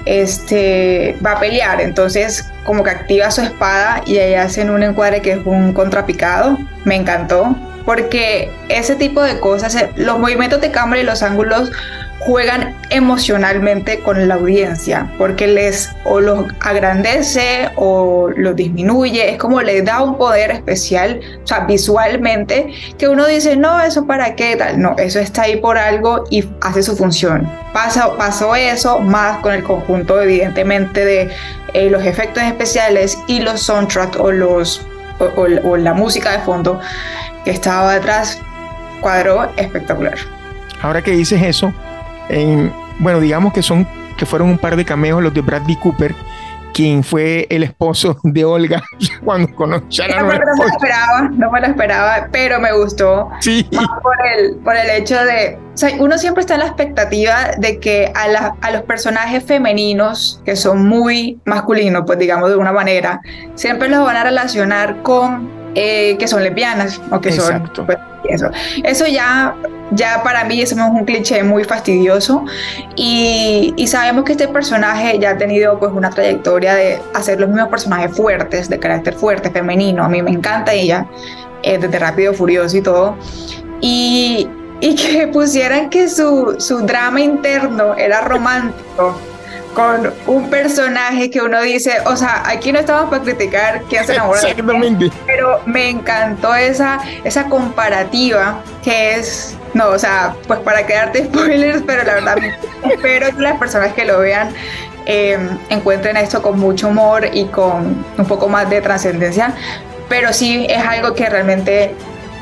este 0.05 1.15
va 1.25 1.31
a 1.31 1.39
pelear, 1.39 1.79
entonces 1.79 2.51
como 2.65 2.83
que 2.83 2.89
activa 2.89 3.31
su 3.31 3.41
espada 3.41 4.01
y 4.05 4.17
ahí 4.17 4.33
hacen 4.33 4.69
un 4.69 4.83
encuadre 4.83 5.21
que 5.21 5.31
es 5.31 5.39
un 5.45 5.71
contrapicado. 5.71 6.57
Me 6.83 6.95
encantó 6.95 7.55
porque 7.86 8.51
ese 8.67 8.97
tipo 8.97 9.21
de 9.21 9.39
cosas, 9.39 9.77
los 9.95 10.19
movimientos 10.19 10.60
de 10.60 10.71
cámara 10.71 10.99
y 10.99 11.05
los 11.05 11.23
ángulos 11.23 11.71
juegan 12.19 12.75
emocionalmente 12.89 13.99
con 13.99 14.27
la 14.27 14.36
audiencia, 14.36 15.12
porque 15.17 15.47
les 15.47 15.89
o 16.03 16.19
los 16.19 16.45
agrandece 16.60 17.69
o 17.75 18.30
los 18.36 18.56
disminuye, 18.56 19.32
es 19.32 19.38
como 19.38 19.62
le 19.62 19.82
da 19.82 20.01
un 20.01 20.17
poder 20.17 20.51
especial, 20.51 21.19
o 21.43 21.47
sea, 21.47 21.62
visualmente, 21.62 22.73
que 22.97 23.08
uno 23.08 23.25
dice, 23.27 23.56
no, 23.56 23.80
eso 23.80 24.06
para 24.06 24.36
qué 24.36 24.56
tal, 24.56 24.82
no, 24.82 24.95
eso 24.97 25.19
está 25.19 25.43
ahí 25.43 25.58
por 25.58 25.77
algo 25.77 26.23
y 26.30 26.43
hace 26.62 26.84
su 26.84 26.95
función. 26.95 27.49
Pasa, 27.73 28.15
pasó 28.17 28.56
eso 28.56 28.99
más 28.99 29.39
con 29.39 29.53
el 29.53 29.63
conjunto, 29.63 30.19
evidentemente, 30.21 31.06
de 31.06 31.30
eh, 31.73 31.89
los 31.89 32.03
efectos 32.03 32.43
especiales 32.43 33.17
y 33.27 33.39
los 33.39 33.62
soundtracks 33.62 34.17
o, 34.17 34.32
los, 34.32 34.82
o 35.36 35.77
la 35.77 35.93
música 35.93 36.32
de 36.32 36.39
fondo 36.39 36.80
que 37.45 37.51
estaba 37.51 37.93
detrás, 37.93 38.39
cuadró 38.99 39.49
espectacular. 39.56 40.15
Ahora 40.82 41.01
que 41.01 41.12
dices 41.12 41.41
eso, 41.41 41.73
bueno, 42.99 43.19
digamos 43.19 43.53
que 43.53 43.61
son 43.61 43.87
que 44.17 44.25
fueron 44.25 44.49
un 44.49 44.57
par 44.57 44.75
de 44.75 44.83
cameos 44.83 45.21
los 45.21 45.33
de 45.33 45.41
Bradley 45.41 45.75
Cooper, 45.75 46.15
quien 46.73 47.03
fue 47.03 47.47
el 47.49 47.63
esposo 47.63 48.17
de 48.23 48.43
Olga 48.43 48.83
cuando 49.23 49.53
conoció 49.55 50.03
a 50.03 50.07
la 50.07 50.15
no, 50.17 50.23
no, 50.23 50.27
me 50.29 50.37
lo 50.37 50.67
esperaba, 50.67 51.21
no 51.31 51.51
me 51.51 51.61
lo 51.61 51.67
esperaba, 51.67 52.27
pero 52.31 52.59
me 52.59 52.73
gustó. 52.73 53.29
Sí. 53.39 53.67
por 54.03 54.15
el, 54.35 54.55
por 54.57 54.75
el 54.75 54.89
hecho 54.89 55.15
de, 55.23 55.57
o 55.73 55.77
sea, 55.77 55.91
uno 55.99 56.17
siempre 56.17 56.41
está 56.41 56.55
en 56.55 56.61
la 56.61 56.67
expectativa 56.67 57.51
de 57.57 57.79
que 57.79 58.11
a, 58.13 58.27
la, 58.27 58.55
a 58.61 58.71
los 58.71 58.81
personajes 58.83 59.43
femeninos, 59.43 60.41
que 60.45 60.55
son 60.55 60.87
muy 60.87 61.39
masculinos, 61.45 62.03
pues 62.05 62.19
digamos 62.19 62.49
de 62.49 62.57
una 62.57 62.73
manera, 62.73 63.21
siempre 63.55 63.87
los 63.87 64.03
van 64.03 64.17
a 64.17 64.23
relacionar 64.23 65.01
con 65.03 65.66
eh, 65.79 66.17
que 66.17 66.27
son 66.27 66.43
lesbianas 66.43 66.99
o 67.11 67.21
que 67.21 67.31
son 67.31 67.69
pues, 67.85 67.99
eso. 68.27 68.49
Eso 68.83 69.05
ya, 69.05 69.55
ya 69.91 70.23
para 70.23 70.43
mí 70.43 70.59
eso 70.59 70.73
es 70.73 70.81
un 70.81 71.05
cliché 71.05 71.43
muy 71.43 71.63
fastidioso 71.65 72.45
y, 72.95 73.75
y, 73.77 73.85
sabemos 73.85 74.23
que 74.23 74.31
este 74.31 74.47
personaje 74.47 75.19
ya 75.19 75.31
ha 75.31 75.37
tenido 75.37 75.77
pues 75.77 75.91
una 75.93 76.09
trayectoria 76.09 76.73
de 76.73 76.99
hacer 77.13 77.39
los 77.39 77.49
mismos 77.49 77.69
personajes 77.69 78.17
fuertes, 78.17 78.69
de 78.69 78.79
carácter 78.79 79.13
fuerte, 79.13 79.51
femenino. 79.51 80.03
A 80.03 80.09
mí 80.09 80.19
me 80.23 80.31
encanta 80.31 80.73
ella, 80.73 81.05
eh, 81.61 81.77
desde 81.77 81.99
Rápido, 81.99 82.33
Furioso 82.33 82.75
y 82.75 82.81
todo. 82.81 83.15
Y, 83.79 84.49
y 84.81 84.95
que 84.95 85.27
pusieran 85.31 85.91
que 85.91 86.09
su, 86.09 86.55
su 86.57 86.79
drama 86.87 87.21
interno 87.21 87.93
era 87.95 88.21
romántico 88.21 89.15
con 89.77 90.11
un 90.25 90.49
personaje 90.49 91.29
que 91.29 91.39
uno 91.39 91.61
dice, 91.61 91.99
o 92.07 92.15
sea, 92.15 92.41
aquí 92.49 92.71
no 92.71 92.79
estamos 92.79 93.11
para 93.11 93.21
criticar 93.21 93.83
quién 93.87 94.03
se 94.07 94.13
enamora 94.13 94.41
Exactamente. 94.41 95.11
pero 95.27 95.61
me 95.67 95.91
encantó 95.91 96.55
esa, 96.55 96.99
esa 97.23 97.47
comparativa 97.47 98.59
que 98.83 99.13
es, 99.13 99.55
no, 99.75 99.89
o 99.89 99.99
sea, 99.99 100.33
pues 100.47 100.61
para 100.61 100.83
quedarte 100.87 101.25
spoilers, 101.25 101.83
pero 101.85 102.03
la 102.05 102.15
verdad 102.15 102.37
espero 102.89 103.27
que 103.35 103.39
las 103.43 103.59
personas 103.59 103.93
que 103.93 104.03
lo 104.03 104.17
vean 104.17 104.49
em, 105.05 105.47
encuentren 105.69 106.17
esto 106.17 106.41
con 106.41 106.57
mucho 106.57 106.87
humor 106.87 107.29
y 107.31 107.45
con 107.45 108.03
un 108.17 108.25
poco 108.25 108.49
más 108.49 108.67
de 108.71 108.81
trascendencia, 108.81 109.53
pero 110.09 110.33
sí 110.33 110.65
es 110.67 110.83
algo 110.83 111.13
que 111.13 111.29
realmente 111.29 111.93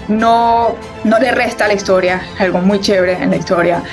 no, 0.08 0.78
no 1.04 1.19
le 1.19 1.32
resta 1.32 1.65
a 1.65 1.67
la 1.67 1.74
historia, 1.74 2.21
algo 2.39 2.60
muy 2.60 2.80
chévere 2.80 3.21
en 3.21 3.32
la 3.32 3.36
historia. 3.36 3.84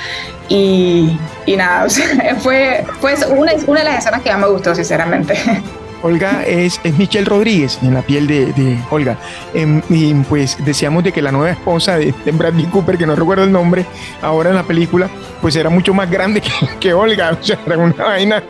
Y, 0.49 1.17
y 1.45 1.55
nada, 1.55 1.87
fue, 2.39 2.85
fue 2.99 3.15
una, 3.29 3.53
una, 3.65 3.79
de 3.79 3.85
las 3.85 3.99
escenas 3.99 4.21
que 4.21 4.29
más 4.31 4.39
me 4.39 4.47
gustó, 4.47 4.75
sinceramente. 4.75 5.35
Olga 6.03 6.43
es, 6.45 6.81
es 6.83 6.97
Michelle 6.97 7.25
Rodríguez 7.25 7.79
en 7.81 7.93
la 7.93 8.01
piel 8.01 8.27
de, 8.27 8.47
de 8.53 8.77
Olga. 8.91 9.17
Em, 9.53 9.81
y 9.89 10.13
pues 10.13 10.57
decíamos 10.65 11.03
de 11.03 11.13
que 11.13 11.21
la 11.21 11.31
nueva 11.31 11.51
esposa 11.51 11.97
de, 11.97 12.13
de, 12.25 12.31
Bradley 12.31 12.65
Cooper, 12.65 12.97
que 12.97 13.05
no 13.05 13.15
recuerdo 13.15 13.45
el 13.45 13.51
nombre, 13.51 13.85
ahora 14.21 14.49
en 14.49 14.57
la 14.57 14.63
película, 14.63 15.09
pues 15.41 15.55
era 15.55 15.69
mucho 15.69 15.93
más 15.93 16.11
grande 16.11 16.41
que, 16.41 16.51
que 16.79 16.93
Olga. 16.93 17.31
O 17.31 17.43
sea, 17.43 17.57
era 17.65 17.77
una 17.77 18.03
vaina 18.03 18.43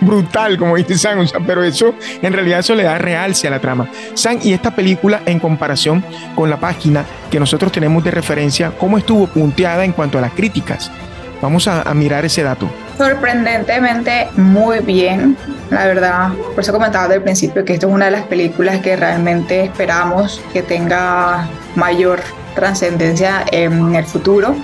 brutal, 0.00 0.58
como 0.58 0.76
dice 0.76 0.96
San, 0.98 1.18
o 1.18 1.26
sea, 1.26 1.40
pero 1.40 1.62
eso 1.62 1.94
en 2.22 2.32
realidad 2.32 2.60
eso 2.60 2.74
le 2.74 2.84
da 2.84 2.98
realce 2.98 3.48
a 3.48 3.50
la 3.50 3.60
trama. 3.60 3.88
San, 4.14 4.38
y 4.42 4.52
esta 4.52 4.74
película 4.74 5.22
en 5.26 5.38
comparación 5.38 6.04
con 6.34 6.50
la 6.50 6.58
página 6.58 7.04
que 7.30 7.40
nosotros 7.40 7.72
tenemos 7.72 8.04
de 8.04 8.10
referencia, 8.10 8.72
¿cómo 8.78 8.98
estuvo 8.98 9.26
punteada 9.26 9.84
en 9.84 9.92
cuanto 9.92 10.18
a 10.18 10.20
las 10.20 10.32
críticas? 10.32 10.90
Vamos 11.40 11.68
a, 11.68 11.82
a, 11.82 11.94
mirar 11.94 12.24
ese 12.24 12.42
dato. 12.42 12.70
Sorprendentemente 12.98 14.28
muy 14.36 14.80
bien, 14.80 15.36
la 15.70 15.86
verdad. 15.86 16.28
Por 16.54 16.60
eso 16.60 16.72
comentaba 16.72 17.04
desde 17.04 17.16
el 17.16 17.22
principio 17.22 17.64
que 17.64 17.74
esto 17.74 17.88
es 17.88 17.92
una 17.92 18.06
de 18.06 18.10
las 18.10 18.24
películas 18.24 18.80
que 18.80 18.96
realmente 18.96 19.64
esperamos 19.64 20.40
que 20.52 20.62
tenga 20.62 21.48
mayor 21.76 22.20
trascendencia 22.54 23.44
en 23.52 23.94
el 23.94 24.04
futuro. 24.04 24.54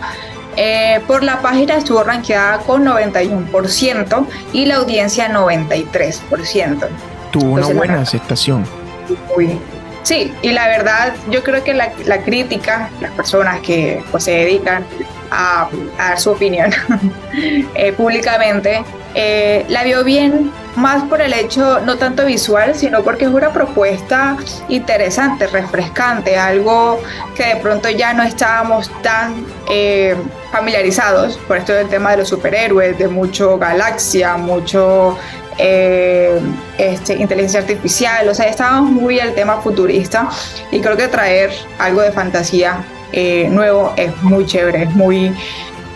Eh, 0.56 1.00
por 1.06 1.22
la 1.22 1.42
página 1.42 1.76
estuvo 1.76 2.02
rankeada 2.02 2.58
con 2.58 2.84
91% 2.84 4.26
y 4.52 4.64
la 4.64 4.76
audiencia 4.76 5.30
93%. 5.30 6.88
Tuvo 7.30 7.52
una 7.52 7.66
buena 7.66 8.00
aceptación. 8.00 8.64
Sí, 10.06 10.32
y 10.40 10.52
la 10.52 10.68
verdad, 10.68 11.14
yo 11.30 11.42
creo 11.42 11.64
que 11.64 11.74
la, 11.74 11.90
crítica, 12.24 12.90
las 13.00 13.10
personas 13.10 13.58
que 13.58 14.04
pues, 14.12 14.22
se 14.22 14.30
dedican 14.30 14.86
a, 15.32 15.68
dar 15.98 16.20
su 16.20 16.30
opinión 16.30 16.70
eh, 17.74 17.92
públicamente, 17.92 18.84
eh, 19.16 19.66
la 19.68 19.82
vio 19.82 20.04
bien 20.04 20.52
más 20.76 21.02
por 21.04 21.20
el 21.20 21.32
hecho 21.32 21.80
no 21.80 21.96
tanto 21.96 22.24
visual, 22.24 22.76
sino 22.76 23.02
porque 23.02 23.24
es 23.24 23.32
una 23.32 23.52
propuesta 23.52 24.36
interesante, 24.68 25.48
refrescante, 25.48 26.36
algo 26.36 27.00
que 27.34 27.54
de 27.54 27.56
pronto 27.56 27.90
ya 27.90 28.12
no 28.12 28.22
estábamos 28.22 28.88
tan 29.02 29.44
eh, 29.68 30.14
familiarizados 30.52 31.36
por 31.48 31.56
esto 31.56 31.72
del 31.72 31.88
tema 31.88 32.12
de 32.12 32.18
los 32.18 32.28
superhéroes, 32.28 32.96
de 32.96 33.08
mucho 33.08 33.58
galaxia, 33.58 34.36
mucho 34.36 35.18
eh, 35.58 36.38
este, 36.78 37.14
inteligencia 37.14 37.60
artificial, 37.60 38.28
o 38.28 38.34
sea, 38.34 38.46
estábamos 38.46 38.90
muy 38.90 39.18
al 39.20 39.34
tema 39.34 39.60
futurista 39.60 40.28
y 40.70 40.80
creo 40.80 40.96
que 40.96 41.08
traer 41.08 41.50
algo 41.78 42.02
de 42.02 42.12
fantasía 42.12 42.84
eh, 43.12 43.48
nuevo 43.50 43.92
es 43.96 44.14
muy 44.22 44.46
chévere, 44.46 44.84
es 44.84 44.94
muy... 44.94 45.32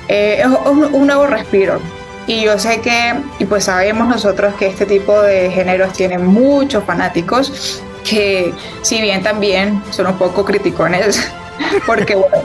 Eh, 0.08 0.40
es 0.40 0.46
un, 0.46 1.06
nuevo 1.06 1.26
respiro. 1.26 1.80
Y 2.26 2.42
yo 2.42 2.58
sé 2.58 2.80
que, 2.80 3.14
y 3.38 3.44
pues 3.44 3.64
sabemos 3.64 4.08
nosotros 4.08 4.54
que 4.54 4.66
este 4.66 4.86
tipo 4.86 5.20
de 5.20 5.50
géneros 5.50 5.92
tiene 5.92 6.18
muchos 6.18 6.84
fanáticos 6.84 7.82
que 8.08 8.52
si 8.82 9.00
bien 9.00 9.22
también 9.22 9.82
son 9.90 10.06
un 10.06 10.18
poco 10.18 10.44
criticones, 10.44 11.30
porque 11.86 12.14
bueno, 12.14 12.38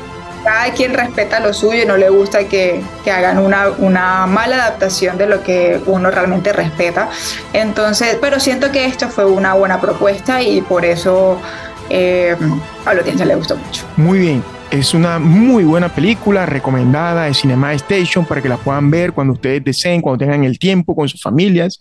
cada 0.46 0.72
quien 0.74 0.94
respeta 0.94 1.40
lo 1.40 1.54
suyo 1.54 1.84
y 1.84 1.86
no 1.88 1.98
le 1.98 2.10
gusta 2.10 2.48
que, 2.48 2.80
que 3.04 3.12
hagan 3.12 3.40
una, 3.40 3.70
una, 3.80 4.28
mala 4.28 4.58
adaptación 4.58 5.18
de 5.18 5.26
lo 5.26 5.44
que 5.44 5.82
uno 5.88 6.12
realmente 6.12 6.54
respeta. 6.54 7.10
Entonces, 7.52 8.18
pero 8.22 8.40
siento 8.40 8.72
que 8.72 8.86
esto 8.86 9.10
fue 9.10 9.26
una 9.26 9.56
buena 9.56 9.82
propuesta 9.82 10.44
y 10.44 10.62
por 10.62 10.86
eso 10.86 11.42
eh, 11.90 12.36
a 12.86 12.94
la 12.94 13.00
audiencia 13.00 13.26
le 13.26 13.36
gustó 13.36 13.58
mucho. 13.58 13.84
Muy 13.98 14.20
bien. 14.20 14.44
Es 14.70 14.94
una 14.94 15.18
muy 15.20 15.64
buena 15.64 15.90
película 15.90 16.46
recomendada 16.46 17.26
de 17.26 17.34
Cinema 17.34 17.74
Station 17.74 18.24
para 18.26 18.42
que 18.42 18.50
la 18.50 18.58
puedan 18.58 18.92
ver 18.92 19.14
cuando 19.14 19.34
ustedes 19.34 19.64
deseen, 19.64 20.02
cuando 20.02 20.20
tengan 20.24 20.44
el 20.44 20.60
tiempo 20.60 20.96
con 20.96 21.10
sus 21.10 21.22
familias. 21.22 21.80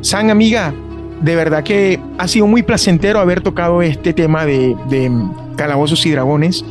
San, 0.00 0.30
amiga, 0.30 0.72
de 1.20 1.36
verdad 1.36 1.62
que 1.62 2.00
ha 2.16 2.28
sido 2.28 2.46
muy 2.46 2.62
placentero 2.62 3.20
haber 3.20 3.42
tocado 3.42 3.82
este 3.82 4.14
tema 4.14 4.46
de, 4.46 4.74
de 4.88 5.10
calabozos 5.56 6.06
y 6.06 6.10
dragones 6.12 6.64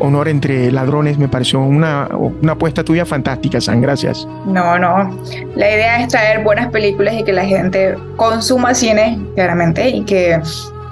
honor 0.00 0.28
entre 0.28 0.70
ladrones 0.70 1.18
me 1.18 1.28
pareció 1.28 1.60
una, 1.60 2.08
una 2.12 2.52
apuesta 2.52 2.84
tuya 2.84 3.04
fantástica, 3.04 3.60
San. 3.60 3.80
Gracias. 3.80 4.26
No, 4.46 4.78
no. 4.78 5.18
La 5.54 5.70
idea 5.70 6.00
es 6.00 6.08
traer 6.08 6.42
buenas 6.42 6.70
películas 6.70 7.14
y 7.14 7.24
que 7.24 7.32
la 7.32 7.44
gente 7.44 7.96
consuma 8.16 8.74
cine, 8.74 9.18
claramente, 9.34 9.88
y 9.88 10.04
que 10.04 10.40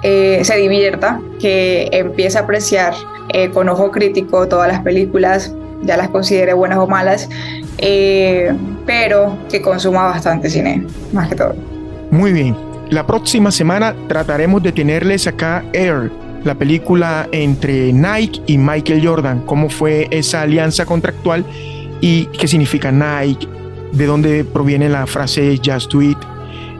eh, 0.03 0.39
se 0.43 0.57
divierta, 0.57 1.19
que 1.39 1.89
empiece 1.91 2.37
a 2.37 2.41
apreciar 2.41 2.93
eh, 3.29 3.49
con 3.49 3.69
ojo 3.69 3.91
crítico 3.91 4.47
todas 4.47 4.67
las 4.67 4.81
películas, 4.81 5.53
ya 5.83 5.97
las 5.97 6.09
considere 6.09 6.53
buenas 6.53 6.77
o 6.79 6.87
malas, 6.87 7.29
eh, 7.77 8.53
pero 8.85 9.37
que 9.49 9.61
consuma 9.61 10.03
bastante 10.03 10.49
cine, 10.49 10.85
más 11.13 11.29
que 11.29 11.35
todo. 11.35 11.55
Muy 12.11 12.31
bien. 12.31 12.55
La 12.89 13.05
próxima 13.05 13.51
semana 13.51 13.93
trataremos 14.07 14.63
de 14.63 14.71
tenerles 14.71 15.27
acá 15.27 15.63
Air 15.73 16.09
la 16.47 16.55
película 16.55 17.27
entre 17.31 17.91
Nike 17.91 18.41
y 18.47 18.57
Michael 18.57 19.05
Jordan, 19.05 19.43
cómo 19.45 19.69
fue 19.69 20.07
esa 20.11 20.41
alianza 20.41 20.85
contractual 20.85 21.45
y 21.99 22.25
qué 22.27 22.47
significa 22.47 22.91
Nike, 22.91 23.47
de 23.91 24.05
dónde 24.05 24.45
proviene 24.45 24.89
la 24.89 25.05
frase 25.05 25.59
Just 25.63 25.91
Do 25.91 26.01
It 26.01 26.17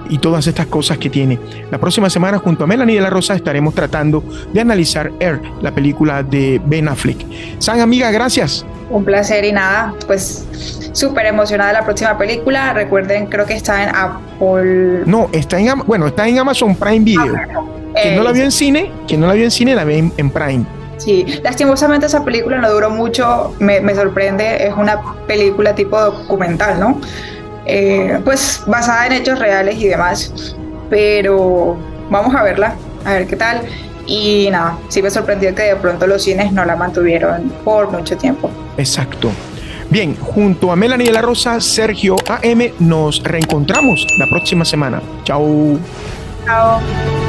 y 0.10 0.20
todas 0.20 0.48
estas 0.48 0.68
cosas 0.68 0.98
que 0.98 1.10
tiene. 1.10 1.38
La 1.70 1.78
próxima 1.78 2.10
semana 2.10 2.38
junto 2.38 2.64
a 2.64 2.68
Melanie 2.68 2.96
de 2.96 3.02
la 3.02 3.10
Rosa 3.10 3.36
estaremos 3.36 3.76
tratando 3.76 4.24
de 4.54 4.62
analizar 4.62 5.12
Air, 5.20 5.42
la 5.62 5.72
película 5.72 6.24
de 6.24 6.62
Ben 6.66 6.88
Affleck. 6.88 7.26
San 7.60 7.82
amiga, 7.82 8.10
gracias. 8.10 8.66
Un 8.90 9.04
placer 9.04 9.44
y 9.44 9.52
nada, 9.52 9.94
pues 10.08 10.46
súper 10.94 11.26
emocionada 11.26 11.74
la 11.74 11.84
próxima 11.84 12.18
película. 12.18 12.72
Recuerden, 12.72 13.26
creo 13.26 13.46
que 13.46 13.54
está 13.54 13.84
en 13.84 13.94
Apple. 13.94 15.04
No, 15.06 15.30
está 15.34 15.60
en 15.60 15.68
bueno, 15.86 16.08
está 16.08 16.26
en 16.26 16.40
Amazon 16.40 16.74
Prime 16.74 17.04
Video. 17.04 17.36
Ah, 17.36 17.77
quien 18.02 18.16
no 18.16 18.24
la 18.24 18.32
vio 18.32 18.44
en 18.44 18.52
cine, 18.52 18.92
quien 19.08 19.22
no 19.22 19.28
la 19.28 19.34
vio 19.34 19.44
en 19.44 19.52
cine, 19.52 19.76
la 19.76 19.84
ve 19.84 20.12
en, 20.16 20.30
Prime. 20.30 20.66
Sí, 20.98 21.26
lastimosamente 21.44 22.08
esa 22.08 22.24
película 22.24 22.58
no 22.58 22.72
duró 22.72 22.90
mucho, 22.90 23.56
me, 23.60 23.96
sorprende, 23.96 24.68
es 24.68 24.74
una 24.76 25.02
película 25.28 25.76
tipo 25.76 26.00
documental, 26.00 26.80
¿no? 26.80 27.00
Eh, 27.66 28.20
pues 28.24 28.64
basada 28.66 29.08
en 29.08 29.14
hechos 29.14 29.40
reales 29.40 29.78
y 29.78 29.88
demás, 29.88 30.56
pero 30.90 31.78
vamos 32.10 32.34
a 32.34 32.44
verla, 32.44 32.76
a 33.06 33.14
ver 33.14 33.28
qué 33.28 33.36
tal. 33.36 33.62
Y 34.06 34.48
nada, 34.52 34.78
sí 34.88 35.02
me 35.02 35.12
sorprendió 35.12 35.54
que 35.54 35.64
de 35.64 35.76
pronto 35.76 36.08
los 36.08 36.24
cines 36.24 36.54
no 36.54 36.64
la 36.64 36.78
mantuvieron 36.78 37.52
por 37.66 37.92
mucho 37.92 38.16
tiempo. 38.16 38.50
Exacto. 38.78 39.30
Bien, 39.90 40.16
junto 40.16 40.72
a 40.72 40.76
Melanie 40.76 41.08
de 41.08 41.14
la 41.14 41.22
Rosa, 41.22 41.62
Sergio 41.62 42.16
AM, 42.28 42.72
nos 42.80 43.24
reencontramos 43.24 44.06
la 44.18 44.28
próxima 44.28 44.66
semana. 44.66 45.02
Chao. 45.24 45.80
Chao. 46.46 47.27